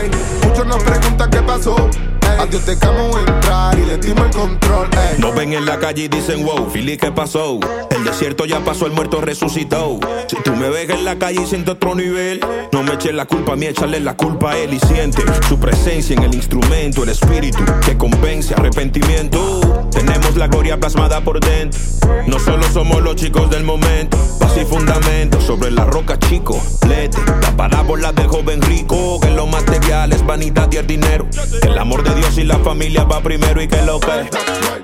ey. 0.00 0.10
Muchos 0.46 0.66
nos 0.66 0.82
preguntan 0.84 1.28
qué 1.30 1.42
pasó, 1.42 1.90
ey. 2.32 2.40
A 2.40 2.46
Dios 2.46 2.64
te 2.64 2.76
camo 2.78 3.18
entrar 3.18 3.78
y 3.78 3.84
les 3.84 4.00
dimos 4.00 4.26
el 4.26 4.30
control, 4.32 4.88
ey. 4.92 5.18
Nos 5.18 5.34
ven 5.34 5.52
en 5.52 5.66
la 5.66 5.78
calle 5.78 6.04
y 6.04 6.08
dicen 6.08 6.44
wow, 6.44 6.68
Fili, 6.70 6.96
¿qué 6.96 7.10
pasó? 7.10 7.58
El 7.90 8.04
desierto 8.04 8.44
ya 8.44 8.60
pasó, 8.60 8.86
el 8.86 8.92
muerto 8.92 9.20
resucitó. 9.20 9.98
Si 10.28 10.36
tú 10.42 10.54
me 10.54 10.68
ves 10.68 10.88
en 10.90 11.04
la 11.04 11.18
calle 11.18 11.42
y 11.42 11.46
siento 11.46 11.72
otro 11.72 11.94
nivel, 11.94 12.40
no 12.72 12.82
me 12.82 12.94
eches 12.94 13.14
la 13.14 13.26
culpa 13.26 13.54
a 13.54 13.56
mí, 13.56 13.66
échale 13.66 14.00
la 14.00 14.16
culpa 14.16 14.52
a 14.52 14.58
él 14.58 14.74
y 14.74 14.80
siente 14.80 15.22
su 15.48 15.58
presencia 15.58 16.14
en 16.14 16.22
el 16.22 16.34
instrumento, 16.34 17.02
el 17.02 17.08
espíritu 17.10 17.58
que 17.84 17.96
convence 17.96 18.54
arrepentimiento. 18.54 19.88
Tenemos 19.90 20.36
la 20.36 20.46
gloria 20.46 20.78
plasmada 20.78 21.20
por 21.20 21.40
dentro. 21.40 21.80
No 22.26 22.38
solo 22.38 22.62
somos 22.72 23.02
los 23.02 23.16
chicos 23.16 23.50
del 23.50 23.64
momento, 23.64 24.16
base 24.38 24.62
y 24.62 24.64
fundamento 24.64 25.40
sobre 25.40 25.70
la 25.70 25.84
roca, 25.84 26.18
chico. 26.18 26.60
Lete, 26.86 27.18
la 27.42 27.56
parábola 27.56 28.12
del 28.12 28.28
joven 28.28 28.62
rico, 28.62 29.18
que 29.20 29.30
lo 29.30 29.46
material 29.46 30.12
es 30.12 30.24
vanidad 30.24 30.68
y 30.70 30.76
el 30.76 30.86
dinero. 30.86 31.26
El 31.62 31.76
amor 31.78 32.02
de 32.02 32.14
Dios 32.18 32.38
y 32.38 32.44
la 32.44 32.58
familia 32.58 33.04
va 33.04 33.20
primero 33.20 33.62
y 33.62 33.68
que 33.68 33.80
lo 33.82 34.00
que 34.00 34.28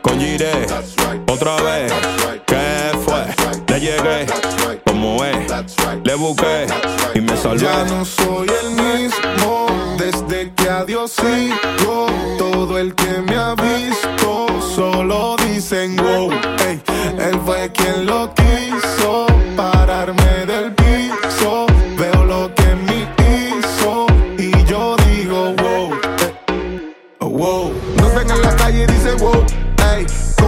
con 0.02 0.20
Gire, 0.20 0.66
otra 1.26 1.56
vez, 1.56 1.92
¿qué 2.46 2.96
fue? 3.04 3.24
Le 3.68 3.80
llegué, 3.80 4.26
como 4.86 5.24
es, 5.24 5.52
le 6.04 6.14
busqué 6.14 6.66
y 7.14 7.20
me 7.20 7.36
salvé. 7.36 7.64
Ya 7.64 7.84
no 7.84 8.04
soy 8.04 8.48
el 8.62 8.70
mismo 8.70 9.66
desde 9.98 10.52
que 10.54 10.68
a 10.68 10.84
Dios 10.84 11.12
sigo. 11.12 12.06
Todo 12.38 12.78
el 12.78 12.94
que 12.94 13.20
me 13.22 13.36
ha 13.36 13.54
visto 13.54 14.46
solo 14.74 15.36
dicen 15.48 15.96
wow. 15.96 16.30
Él 17.18 17.40
fue 17.44 17.72
quien 17.72 18.06
lo 18.06 18.32
quiso 18.32 18.43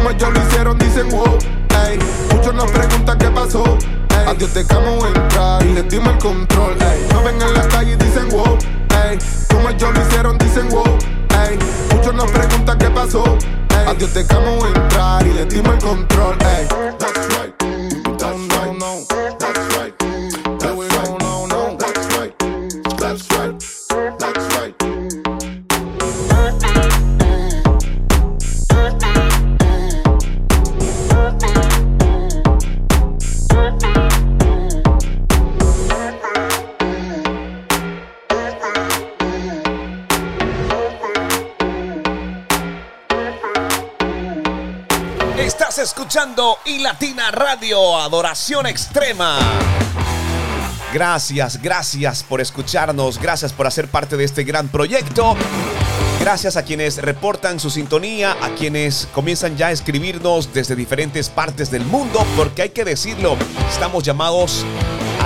como 0.07 0.17
ellos 0.17 0.33
lo 0.33 0.47
hicieron, 0.47 0.79
dicen 0.79 1.09
wow. 1.11 1.39
Ey, 1.85 1.99
muchos 2.33 2.55
nos 2.55 2.71
preguntan 2.71 3.19
qué 3.19 3.29
pasó. 3.29 3.65
Ey, 4.11 4.29
a 4.29 4.35
Dios 4.35 4.53
te 4.53 4.65
camo 4.65 5.05
entrar 5.07 5.65
y 5.65 5.73
les 5.73 5.89
dimos 5.89 6.13
el 6.13 6.19
control. 6.19 6.77
Ey, 6.81 7.07
nos 7.13 7.25
ven 7.25 7.43
en 7.43 7.55
la 7.55 7.67
calle 7.69 7.93
y 7.93 7.97
dicen 7.97 8.29
wow. 8.29 8.57
Ey, 9.05 9.19
como 9.51 9.69
ellos 9.69 9.95
lo 9.95 10.01
hicieron, 10.03 10.39
dicen 10.39 10.69
wow. 10.69 10.99
Ey, 11.49 11.59
muchos 11.93 12.15
nos 12.15 12.31
preguntan 12.31 12.79
qué 12.79 12.91
pasó. 12.91 13.25
Ey, 13.71 13.89
a 13.89 13.95
Dios 13.95 14.13
te 14.13 14.25
camo 14.27 14.65
entrar 14.67 15.27
y 15.27 15.33
les 15.33 15.49
dimos 15.49 15.75
el 15.75 15.81
control. 15.81 16.37
Ey, 16.41 16.69
that's 16.99 17.29
right. 17.39 17.56
Y 46.65 46.79
Latina 46.79 47.31
Radio, 47.31 47.95
Adoración 47.99 48.65
Extrema. 48.67 49.39
Gracias, 50.91 51.61
gracias 51.61 52.23
por 52.23 52.41
escucharnos, 52.41 53.19
gracias 53.21 53.53
por 53.53 53.67
hacer 53.67 53.87
parte 53.89 54.17
de 54.17 54.25
este 54.25 54.43
gran 54.43 54.69
proyecto. 54.69 55.37
Gracias 56.19 56.57
a 56.57 56.63
quienes 56.63 57.03
reportan 57.03 57.61
su 57.61 57.69
sintonía, 57.69 58.35
a 58.41 58.55
quienes 58.55 59.09
comienzan 59.13 59.59
ya 59.59 59.67
a 59.67 59.73
escribirnos 59.73 60.55
desde 60.55 60.75
diferentes 60.75 61.29
partes 61.29 61.71
del 61.71 61.85
mundo, 61.85 62.25
porque 62.35 62.63
hay 62.63 62.71
que 62.71 62.87
decirlo, 62.87 63.37
estamos 63.69 64.03
llamados 64.03 64.65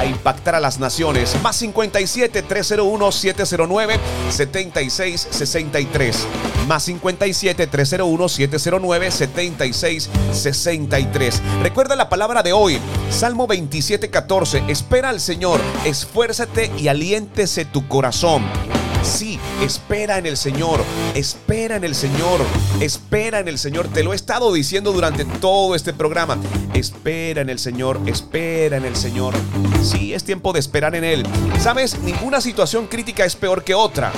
a 0.00 0.06
impactar 0.06 0.54
a 0.54 0.60
las 0.60 0.78
naciones. 0.78 1.36
Más 1.42 1.56
57 1.56 2.42
301 2.42 3.12
709 3.12 3.98
7663. 4.30 6.26
Más 6.66 6.84
57 6.84 7.66
301 7.66 8.28
709 8.28 9.10
7663. 9.10 11.42
Recuerda 11.62 11.96
la 11.96 12.08
palabra 12.08 12.42
de 12.42 12.54
hoy. 12.54 12.78
Salmo 13.10 13.46
27 13.46 14.08
14. 14.08 14.64
Espera 14.68 15.10
al 15.10 15.20
Señor, 15.20 15.60
esfuérzate 15.84 16.70
y 16.78 16.88
aliéntese 16.88 17.66
tu 17.66 17.86
corazón. 17.86 18.79
Sí, 19.02 19.38
espera 19.62 20.18
en 20.18 20.26
el 20.26 20.36
Señor, 20.36 20.84
espera 21.14 21.76
en 21.76 21.84
el 21.84 21.94
Señor, 21.94 22.40
espera 22.80 23.40
en 23.40 23.48
el 23.48 23.58
Señor. 23.58 23.88
Te 23.88 24.02
lo 24.02 24.12
he 24.12 24.16
estado 24.16 24.52
diciendo 24.52 24.92
durante 24.92 25.24
todo 25.24 25.74
este 25.74 25.92
programa. 25.92 26.38
Espera 26.74 27.40
en 27.40 27.48
el 27.48 27.58
Señor, 27.58 28.00
espera 28.06 28.76
en 28.76 28.84
el 28.84 28.96
Señor. 28.96 29.34
Sí, 29.82 30.12
es 30.12 30.24
tiempo 30.24 30.52
de 30.52 30.60
esperar 30.60 30.94
en 30.94 31.04
Él. 31.04 31.26
Sabes, 31.58 31.98
ninguna 32.00 32.40
situación 32.40 32.86
crítica 32.86 33.24
es 33.24 33.36
peor 33.36 33.64
que 33.64 33.74
otra. 33.74 34.12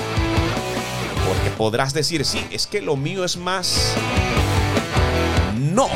Porque 1.26 1.50
podrás 1.56 1.94
decir, 1.94 2.24
sí, 2.24 2.44
es 2.50 2.66
que 2.66 2.80
lo 2.80 2.96
mío 2.96 3.24
es 3.24 3.36
más... 3.36 3.94
No, 5.58 5.88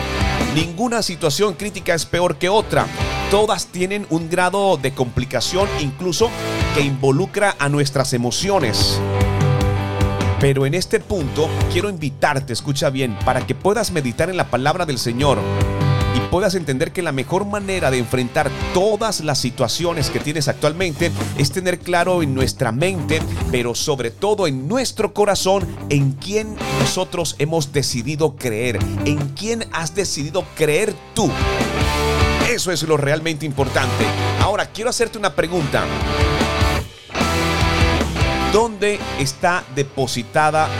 ninguna 0.55 1.03
situación 1.03 1.55
crítica 1.55 1.95
es 1.95 2.07
peor 2.07 2.37
que 2.37 2.49
otra. 2.49 2.87
Todas 3.31 3.67
tienen 3.67 4.07
un 4.11 4.31
grado 4.31 4.77
de 4.77 4.95
complicación 4.95 5.69
incluso 5.81 6.31
que 6.77 6.83
involucra 6.83 7.57
a 7.59 7.71
nuestras 7.71 8.13
emociones. 8.13 9.01
Pero 10.39 10.67
en 10.67 10.75
este 10.75 11.01
punto 11.01 11.49
quiero 11.73 11.89
invitarte, 11.89 12.53
escucha 12.53 12.91
bien, 12.91 13.19
para 13.25 13.47
que 13.47 13.55
puedas 13.55 13.93
meditar 13.93 14.29
en 14.29 14.37
la 14.37 14.51
palabra 14.51 14.85
del 14.85 14.99
Señor 14.99 15.39
y 16.15 16.21
puedas 16.31 16.55
entender 16.55 16.93
que 16.93 17.01
la 17.01 17.13
mejor 17.13 17.47
manera 17.47 17.91
de 17.91 17.97
enfrentar 17.97 18.51
todas 18.75 19.21
las 19.21 19.39
situaciones 19.39 20.11
que 20.11 20.21
tienes 20.21 20.49
actualmente 20.49 21.11
es 21.39 21.51
tener 21.51 21.79
claro 21.79 22.23
en 22.23 22.35
nuestra 22.35 22.73
mente, 22.73 23.23
pero 23.51 23.75
sobre 23.75 24.11
todo 24.11 24.47
en 24.47 24.69
nuestro 24.69 25.15
corazón, 25.15 25.67
en 25.89 26.13
quién 26.13 26.57
nosotros 26.79 27.37
hemos 27.39 27.73
decidido 27.73 28.37
creer, 28.37 28.79
en 29.07 29.17
quién 29.31 29.65
has 29.73 29.95
decidido 29.95 30.45
creer 30.55 30.95
tú. 31.15 31.31
Eso 32.51 32.71
es 32.71 32.83
lo 32.83 32.99
realmente 32.99 33.47
importante. 33.47 34.05
Ahora, 34.41 34.67
quiero 34.67 34.91
hacerte 34.91 35.17
una 35.17 35.35
pregunta. 35.35 35.85
¿Dónde 38.57 38.99
está 39.19 39.65
depositada 39.75 40.71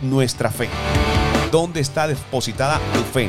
nuestra 0.00 0.48
fe? 0.48 0.68
¿Dónde 1.50 1.80
está 1.80 2.06
depositada 2.06 2.80
tu 2.94 3.00
fe? 3.00 3.28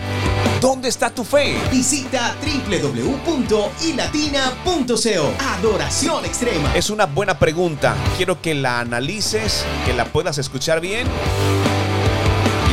¿Dónde 0.62 0.88
está 0.88 1.10
tu 1.10 1.24
fe? 1.24 1.58
Visita 1.72 2.36
www.ilatina.co. 2.44 5.34
Adoración 5.58 6.26
extrema. 6.26 6.76
Es 6.76 6.92
una 6.92 7.08
buena 7.08 7.40
pregunta. 7.40 7.96
Quiero 8.18 8.40
que 8.40 8.54
la 8.54 8.82
analices, 8.82 9.66
que 9.88 9.96
la 9.96 10.06
puedas 10.06 10.38
escuchar 10.38 10.80
bien 10.80 11.08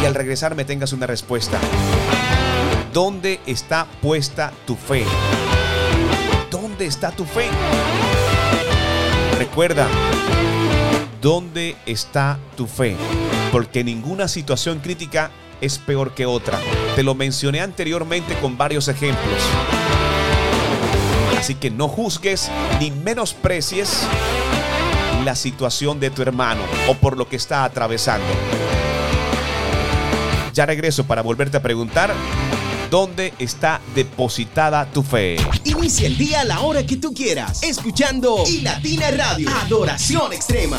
y 0.02 0.04
al 0.04 0.14
regresar 0.14 0.54
me 0.56 0.66
tengas 0.66 0.92
una 0.92 1.06
respuesta. 1.06 1.58
¿Dónde 2.92 3.40
está 3.46 3.86
puesta 4.02 4.52
tu 4.66 4.76
fe? 4.76 5.06
¿Dónde 6.50 6.84
está 6.84 7.10
tu 7.12 7.24
fe? 7.24 7.48
Recuerda, 9.38 9.88
¿dónde 11.20 11.76
está 11.86 12.38
tu 12.56 12.66
fe? 12.66 12.96
Porque 13.52 13.84
ninguna 13.84 14.28
situación 14.28 14.80
crítica 14.80 15.30
es 15.60 15.78
peor 15.78 16.14
que 16.14 16.26
otra. 16.26 16.58
Te 16.94 17.02
lo 17.02 17.14
mencioné 17.14 17.60
anteriormente 17.60 18.34
con 18.40 18.56
varios 18.56 18.88
ejemplos. 18.88 19.42
Así 21.38 21.54
que 21.54 21.70
no 21.70 21.88
juzgues 21.88 22.50
ni 22.80 22.90
menosprecies 22.90 24.06
la 25.24 25.34
situación 25.34 26.00
de 26.00 26.10
tu 26.10 26.22
hermano 26.22 26.62
o 26.88 26.94
por 26.94 27.16
lo 27.16 27.28
que 27.28 27.36
está 27.36 27.64
atravesando. 27.64 28.26
Ya 30.52 30.66
regreso 30.66 31.04
para 31.04 31.22
volverte 31.22 31.56
a 31.56 31.62
preguntar 31.62 32.12
¿Dónde 32.90 33.34
está 33.38 33.80
depositada 33.94 34.90
tu 34.90 35.02
fe? 35.02 35.36
Inicia 35.64 36.06
el 36.06 36.16
día 36.16 36.40
a 36.40 36.44
la 36.44 36.60
hora 36.60 36.86
que 36.86 36.96
tú 36.96 37.12
quieras, 37.12 37.62
escuchando 37.62 38.44
y 38.46 38.62
Latina 38.62 39.10
Radio. 39.10 39.50
Adoración 39.50 40.32
extrema. 40.32 40.78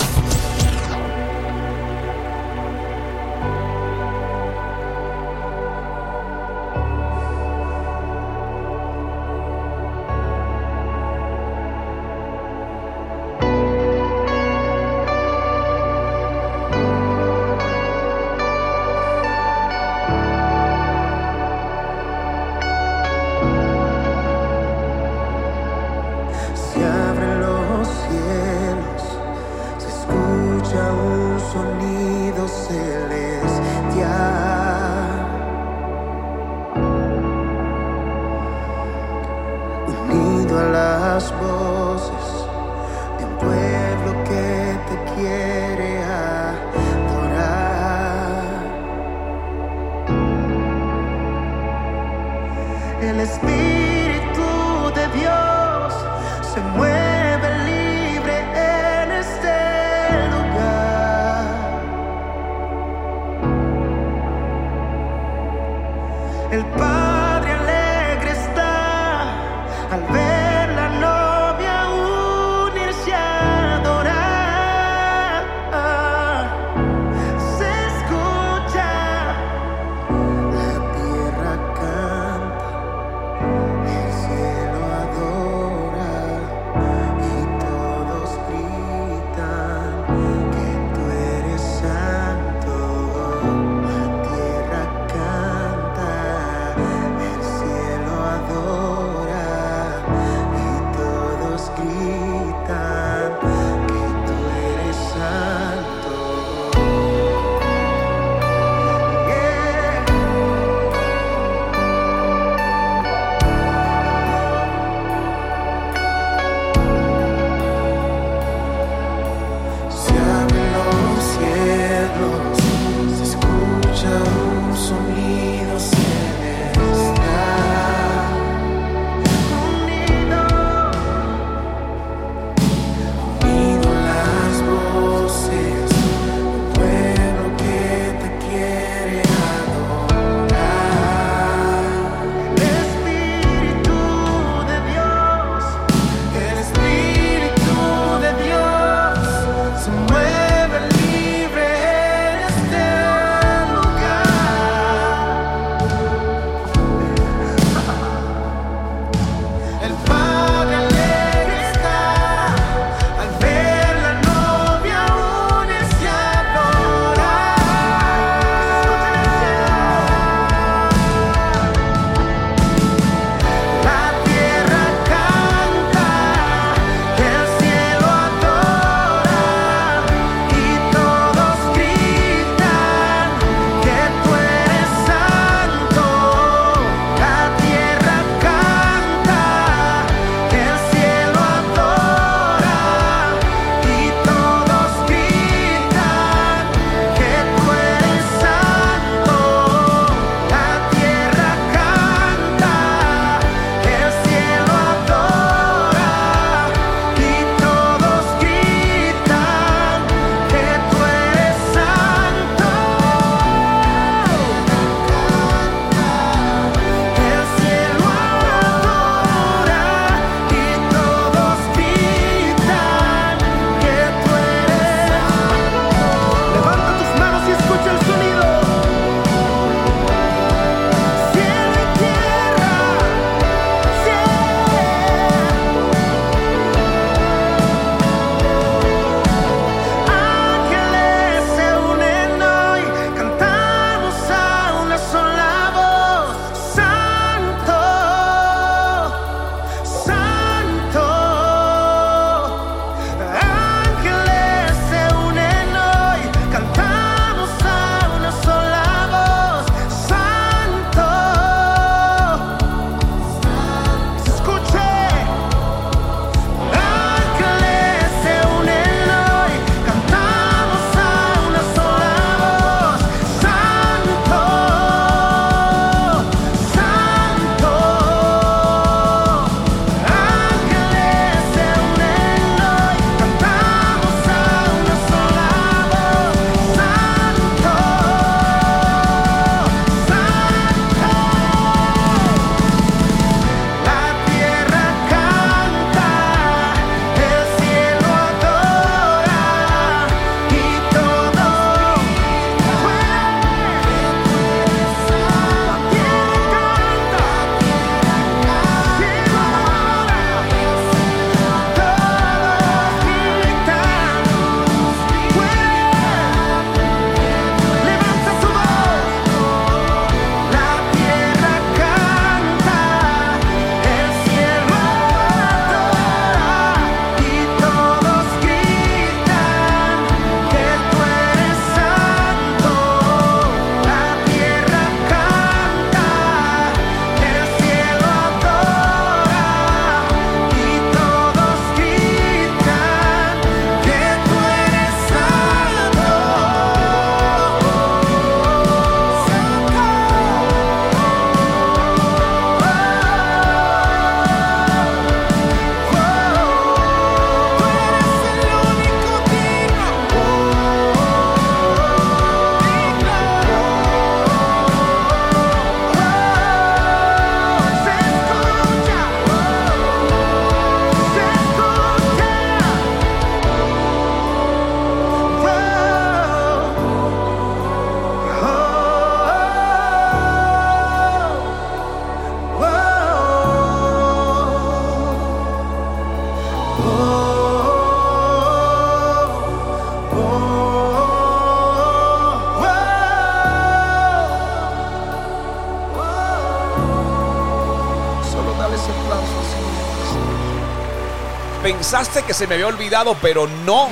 Pensaste 401.92 402.22
que 402.22 402.36
se 402.36 402.46
me 402.46 402.54
había 402.54 402.68
olvidado, 402.68 403.18
pero 403.20 403.48
no. 403.66 403.90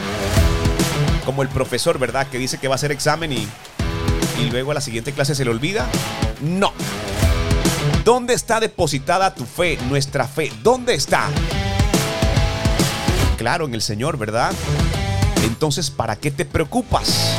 Como 1.25 1.41
el 1.41 1.49
profesor, 1.49 1.97
¿verdad? 1.97 2.27
Que 2.27 2.37
dice 2.37 2.59
que 2.59 2.67
va 2.67 2.75
a 2.75 2.77
hacer 2.77 2.91
examen 2.91 3.33
y, 3.33 3.47
y 4.39 4.51
luego 4.51 4.69
a 4.69 4.75
la 4.75 4.81
siguiente 4.81 5.13
clase 5.13 5.33
se 5.33 5.43
le 5.43 5.49
olvida. 5.49 5.87
No. 6.39 6.73
¿Dónde 8.05 8.35
está 8.35 8.59
depositada 8.59 9.33
tu 9.33 9.45
fe, 9.45 9.79
nuestra 9.89 10.27
fe? 10.27 10.51
¿Dónde 10.61 10.93
está? 10.93 11.27
Claro, 13.35 13.65
en 13.65 13.73
el 13.73 13.81
Señor, 13.81 14.19
¿verdad? 14.19 14.53
Entonces, 15.41 15.89
¿para 15.89 16.17
qué 16.17 16.29
te 16.29 16.45
preocupas? 16.45 17.35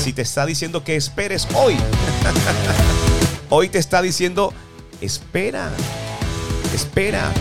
Si 0.00 0.12
te 0.12 0.22
está 0.22 0.46
diciendo 0.46 0.84
que 0.84 0.94
esperes 0.94 1.48
hoy. 1.54 1.76
hoy 3.50 3.68
te 3.68 3.80
está 3.80 4.00
diciendo, 4.00 4.52
espera, 5.00 5.70
espera. 6.72 7.32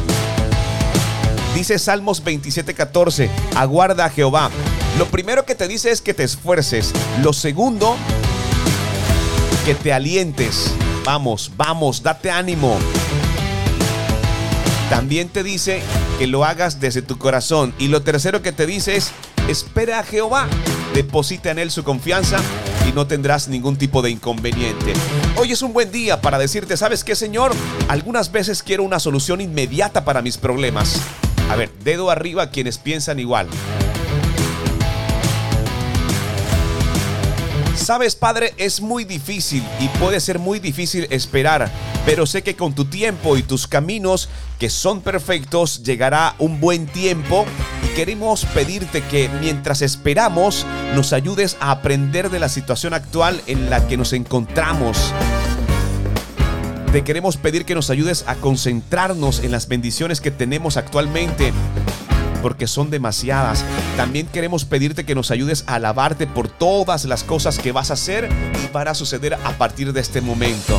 Dice 1.55 1.77
Salmos 1.79 2.23
27:14, 2.23 3.29
aguarda 3.55 4.05
a 4.05 4.09
Jehová. 4.09 4.49
Lo 4.97 5.05
primero 5.07 5.45
que 5.45 5.55
te 5.55 5.67
dice 5.67 5.91
es 5.91 6.01
que 6.01 6.13
te 6.13 6.23
esfuerces. 6.23 6.93
Lo 7.21 7.33
segundo, 7.33 7.97
que 9.65 9.75
te 9.75 9.93
alientes. 9.93 10.73
Vamos, 11.03 11.51
vamos, 11.57 12.03
date 12.03 12.31
ánimo. 12.31 12.77
También 14.89 15.29
te 15.29 15.43
dice 15.43 15.81
que 16.19 16.27
lo 16.27 16.45
hagas 16.45 16.79
desde 16.79 17.01
tu 17.01 17.17
corazón. 17.17 17.73
Y 17.79 17.87
lo 17.87 18.01
tercero 18.01 18.41
que 18.41 18.51
te 18.51 18.65
dice 18.65 18.95
es, 18.95 19.11
espera 19.47 19.99
a 19.99 20.03
Jehová. 20.03 20.47
Deposita 20.93 21.51
en 21.51 21.59
Él 21.59 21.71
su 21.71 21.83
confianza 21.83 22.39
y 22.87 22.91
no 22.91 23.07
tendrás 23.07 23.47
ningún 23.47 23.77
tipo 23.77 24.01
de 24.01 24.09
inconveniente. 24.09 24.93
Hoy 25.37 25.51
es 25.51 25.61
un 25.61 25.73
buen 25.73 25.91
día 25.91 26.21
para 26.21 26.37
decirte, 26.37 26.75
¿sabes 26.75 27.03
qué, 27.03 27.15
Señor? 27.15 27.53
Algunas 27.87 28.31
veces 28.31 28.63
quiero 28.63 28.83
una 28.83 28.99
solución 28.99 29.41
inmediata 29.41 30.03
para 30.03 30.21
mis 30.21 30.37
problemas. 30.37 31.01
A 31.51 31.57
ver, 31.57 31.69
dedo 31.83 32.09
arriba 32.09 32.43
a 32.43 32.49
quienes 32.49 32.77
piensan 32.77 33.19
igual. 33.19 33.45
Sabes, 37.75 38.15
Padre, 38.15 38.53
es 38.55 38.79
muy 38.79 39.03
difícil 39.03 39.61
y 39.81 39.89
puede 39.99 40.21
ser 40.21 40.39
muy 40.39 40.59
difícil 40.59 41.07
esperar, 41.09 41.69
pero 42.05 42.25
sé 42.25 42.41
que 42.41 42.55
con 42.55 42.73
tu 42.73 42.85
tiempo 42.85 43.35
y 43.35 43.43
tus 43.43 43.67
caminos, 43.67 44.29
que 44.59 44.69
son 44.69 45.01
perfectos, 45.01 45.83
llegará 45.83 46.35
un 46.39 46.61
buen 46.61 46.85
tiempo 46.85 47.45
y 47.83 47.95
queremos 47.97 48.45
pedirte 48.45 49.03
que 49.03 49.29
mientras 49.41 49.81
esperamos 49.81 50.65
nos 50.95 51.11
ayudes 51.11 51.57
a 51.59 51.71
aprender 51.71 52.29
de 52.29 52.39
la 52.39 52.47
situación 52.47 52.93
actual 52.93 53.41
en 53.47 53.69
la 53.69 53.85
que 53.89 53.97
nos 53.97 54.13
encontramos. 54.13 55.13
Te 56.91 57.05
queremos 57.05 57.37
pedir 57.37 57.63
que 57.63 57.73
nos 57.73 57.89
ayudes 57.89 58.25
a 58.27 58.35
concentrarnos 58.35 59.39
en 59.45 59.51
las 59.51 59.69
bendiciones 59.69 60.19
que 60.19 60.29
tenemos 60.29 60.75
actualmente 60.75 61.53
porque 62.41 62.67
son 62.67 62.89
demasiadas. 62.89 63.63
También 63.95 64.27
queremos 64.27 64.65
pedirte 64.65 65.05
que 65.05 65.15
nos 65.15 65.31
ayudes 65.31 65.63
a 65.67 65.75
alabarte 65.75 66.27
por 66.27 66.49
todas 66.49 67.05
las 67.05 67.23
cosas 67.23 67.59
que 67.59 67.71
vas 67.71 67.91
a 67.91 67.93
hacer 67.93 68.27
y 68.61 68.67
para 68.67 68.93
suceder 68.93 69.35
a 69.35 69.57
partir 69.57 69.93
de 69.93 70.01
este 70.01 70.19
momento. 70.19 70.77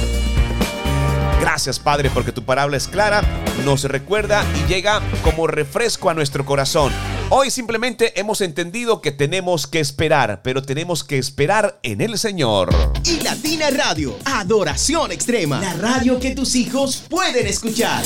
Gracias 1.40 1.78
Padre 1.78 2.10
porque 2.12 2.32
tu 2.32 2.44
palabra 2.44 2.76
es 2.76 2.88
clara, 2.88 3.22
nos 3.64 3.84
recuerda 3.84 4.44
y 4.54 4.68
llega 4.68 5.00
como 5.24 5.46
refresco 5.46 6.10
a 6.10 6.14
nuestro 6.14 6.44
corazón. 6.44 6.92
Hoy 7.34 7.50
simplemente 7.50 8.20
hemos 8.20 8.42
entendido 8.42 9.00
que 9.00 9.10
tenemos 9.10 9.66
que 9.66 9.80
esperar, 9.80 10.42
pero 10.44 10.60
tenemos 10.60 11.02
que 11.02 11.16
esperar 11.16 11.80
en 11.82 12.02
el 12.02 12.18
Señor. 12.18 12.68
Y 13.06 13.20
Latina 13.20 13.70
Radio, 13.70 14.18
Adoración 14.26 15.12
Extrema, 15.12 15.58
la 15.58 15.72
radio 15.72 16.20
que 16.20 16.34
tus 16.34 16.54
hijos 16.54 17.06
pueden 17.08 17.46
escuchar. 17.46 18.04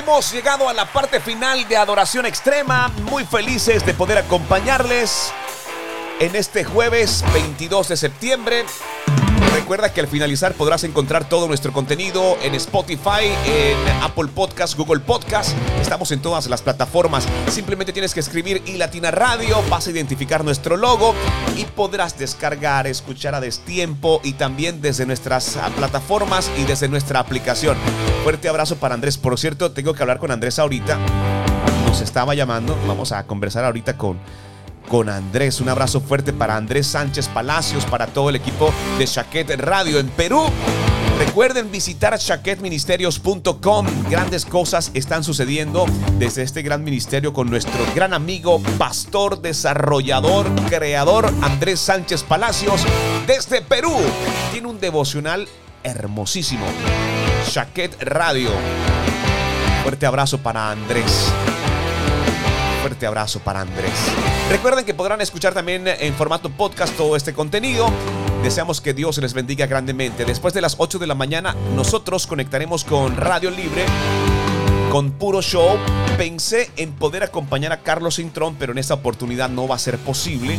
Hemos 0.00 0.32
llegado 0.32 0.66
a 0.66 0.72
la 0.72 0.90
parte 0.90 1.20
final 1.20 1.68
de 1.68 1.76
Adoración 1.76 2.24
Extrema, 2.24 2.88
muy 3.10 3.22
felices 3.26 3.84
de 3.84 3.92
poder 3.92 4.16
acompañarles 4.16 5.30
en 6.18 6.34
este 6.36 6.64
jueves 6.64 7.22
22 7.34 7.88
de 7.88 7.96
septiembre. 7.98 8.64
Recuerda 9.70 9.94
que 9.94 10.00
al 10.00 10.08
finalizar 10.08 10.54
podrás 10.54 10.82
encontrar 10.82 11.28
todo 11.28 11.46
nuestro 11.46 11.72
contenido 11.72 12.36
en 12.42 12.56
Spotify, 12.56 13.26
en 13.46 14.02
Apple 14.02 14.26
Podcast, 14.34 14.76
Google 14.76 14.98
Podcast. 14.98 15.56
Estamos 15.80 16.10
en 16.10 16.20
todas 16.20 16.48
las 16.48 16.60
plataformas. 16.60 17.28
Simplemente 17.48 17.92
tienes 17.92 18.12
que 18.12 18.18
escribir 18.18 18.64
y 18.66 18.78
Latina 18.78 19.12
Radio, 19.12 19.62
vas 19.70 19.86
a 19.86 19.92
identificar 19.92 20.44
nuestro 20.44 20.76
logo 20.76 21.14
y 21.56 21.66
podrás 21.66 22.18
descargar, 22.18 22.88
escuchar 22.88 23.36
a 23.36 23.40
destiempo 23.40 24.20
y 24.24 24.32
también 24.32 24.82
desde 24.82 25.06
nuestras 25.06 25.56
ah, 25.56 25.70
plataformas 25.76 26.50
y 26.58 26.64
desde 26.64 26.88
nuestra 26.88 27.20
aplicación. 27.20 27.76
Fuerte 28.24 28.48
abrazo 28.48 28.74
para 28.74 28.96
Andrés. 28.96 29.18
Por 29.18 29.38
cierto, 29.38 29.70
tengo 29.70 29.94
que 29.94 30.02
hablar 30.02 30.18
con 30.18 30.32
Andrés 30.32 30.58
ahorita. 30.58 30.98
Nos 31.86 32.00
estaba 32.00 32.34
llamando. 32.34 32.76
Vamos 32.88 33.12
a 33.12 33.24
conversar 33.24 33.64
ahorita 33.64 33.96
con 33.96 34.18
con 34.90 35.08
Andrés. 35.08 35.60
Un 35.60 35.68
abrazo 35.68 36.00
fuerte 36.00 36.32
para 36.32 36.56
Andrés 36.56 36.88
Sánchez 36.88 37.28
Palacios, 37.28 37.86
para 37.86 38.08
todo 38.08 38.28
el 38.28 38.36
equipo 38.36 38.74
de 38.98 39.06
Chaquet 39.06 39.48
Radio 39.60 40.00
en 40.00 40.08
Perú. 40.08 40.42
Recuerden 41.18 41.70
visitar 41.70 42.18
chaquetministerios.com. 42.18 43.86
Grandes 44.10 44.44
cosas 44.44 44.90
están 44.94 45.22
sucediendo 45.22 45.86
desde 46.18 46.42
este 46.42 46.62
gran 46.62 46.82
ministerio 46.82 47.32
con 47.32 47.48
nuestro 47.48 47.78
gran 47.94 48.12
amigo, 48.12 48.60
pastor, 48.78 49.40
desarrollador, 49.40 50.46
creador 50.68 51.32
Andrés 51.42 51.78
Sánchez 51.78 52.24
Palacios 52.24 52.82
desde 53.26 53.62
Perú. 53.62 53.94
Tiene 54.50 54.66
un 54.66 54.80
devocional 54.80 55.46
hermosísimo. 55.84 56.66
Chaquet 57.48 57.96
Radio. 58.02 58.50
Fuerte 59.84 60.06
abrazo 60.06 60.38
para 60.38 60.70
Andrés 60.70 61.30
abrazo 63.06 63.40
para 63.40 63.60
Andrés. 63.60 63.92
Recuerden 64.50 64.84
que 64.84 64.94
podrán 64.94 65.20
escuchar 65.20 65.54
también 65.54 65.86
en 65.86 66.14
formato 66.14 66.50
podcast 66.50 66.96
todo 66.96 67.16
este 67.16 67.32
contenido. 67.32 67.90
Deseamos 68.42 68.80
que 68.80 68.94
Dios 68.94 69.18
les 69.18 69.34
bendiga 69.34 69.66
grandemente. 69.66 70.24
Después 70.24 70.54
de 70.54 70.60
las 70.60 70.76
8 70.78 70.98
de 70.98 71.06
la 71.06 71.14
mañana, 71.14 71.54
nosotros 71.74 72.26
conectaremos 72.26 72.84
con 72.84 73.16
Radio 73.16 73.50
Libre 73.50 73.84
con 74.90 75.12
puro 75.12 75.40
show. 75.40 75.78
Pensé 76.18 76.70
en 76.76 76.92
poder 76.92 77.22
acompañar 77.22 77.72
a 77.72 77.80
Carlos 77.82 78.18
Intrón, 78.18 78.56
pero 78.58 78.72
en 78.72 78.78
esta 78.78 78.94
oportunidad 78.94 79.48
no 79.48 79.68
va 79.68 79.76
a 79.76 79.78
ser 79.78 79.98
posible 79.98 80.58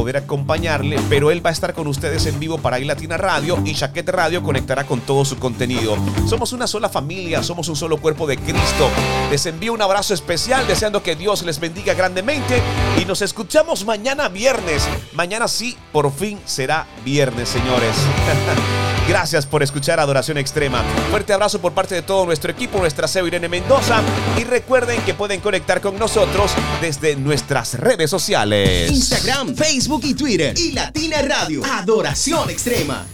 poder 0.00 0.16
acompañarle, 0.16 0.98
pero 1.10 1.30
él 1.30 1.44
va 1.44 1.50
a 1.50 1.52
estar 1.52 1.74
con 1.74 1.86
ustedes 1.86 2.24
en 2.24 2.40
vivo 2.40 2.56
para 2.56 2.78
Latina 2.78 3.18
Radio 3.18 3.58
y 3.66 3.74
Chaquete 3.74 4.10
Radio 4.10 4.42
conectará 4.42 4.84
con 4.84 5.02
todo 5.02 5.26
su 5.26 5.36
contenido. 5.36 5.94
Somos 6.26 6.54
una 6.54 6.66
sola 6.66 6.88
familia, 6.88 7.42
somos 7.42 7.68
un 7.68 7.76
solo 7.76 7.98
cuerpo 7.98 8.26
de 8.26 8.38
Cristo. 8.38 8.88
Les 9.30 9.44
envío 9.44 9.74
un 9.74 9.82
abrazo 9.82 10.14
especial, 10.14 10.66
deseando 10.66 11.02
que 11.02 11.16
Dios 11.16 11.42
les 11.42 11.60
bendiga 11.60 11.92
grandemente 11.92 12.62
y 12.98 13.04
nos 13.04 13.20
escuchamos 13.20 13.84
mañana 13.84 14.30
viernes. 14.30 14.88
Mañana 15.12 15.48
sí, 15.48 15.76
por 15.92 16.10
fin 16.10 16.40
será 16.46 16.86
viernes, 17.04 17.50
señores. 17.50 17.94
Gracias 19.10 19.44
por 19.44 19.62
escuchar 19.62 19.98
Adoración 19.98 20.38
Extrema. 20.38 20.84
Fuerte 21.10 21.32
abrazo 21.32 21.60
por 21.60 21.72
parte 21.72 21.96
de 21.96 22.02
todo 22.02 22.26
nuestro 22.26 22.52
equipo, 22.52 22.78
nuestra 22.78 23.08
CEO 23.08 23.26
Irene 23.26 23.48
Mendoza. 23.48 24.02
Y 24.38 24.44
recuerden 24.44 25.00
que 25.02 25.14
pueden 25.14 25.40
conectar 25.40 25.80
con 25.80 25.98
nosotros 25.98 26.52
desde 26.80 27.16
nuestras 27.16 27.74
redes 27.74 28.08
sociales: 28.08 28.88
Instagram, 28.88 29.56
Y 29.98 30.14
Twitter. 30.14 30.56
Y 30.56 30.70
Latina 30.70 31.20
Radio. 31.20 31.62
Adoración 31.64 32.48
Extrema. 32.48 33.04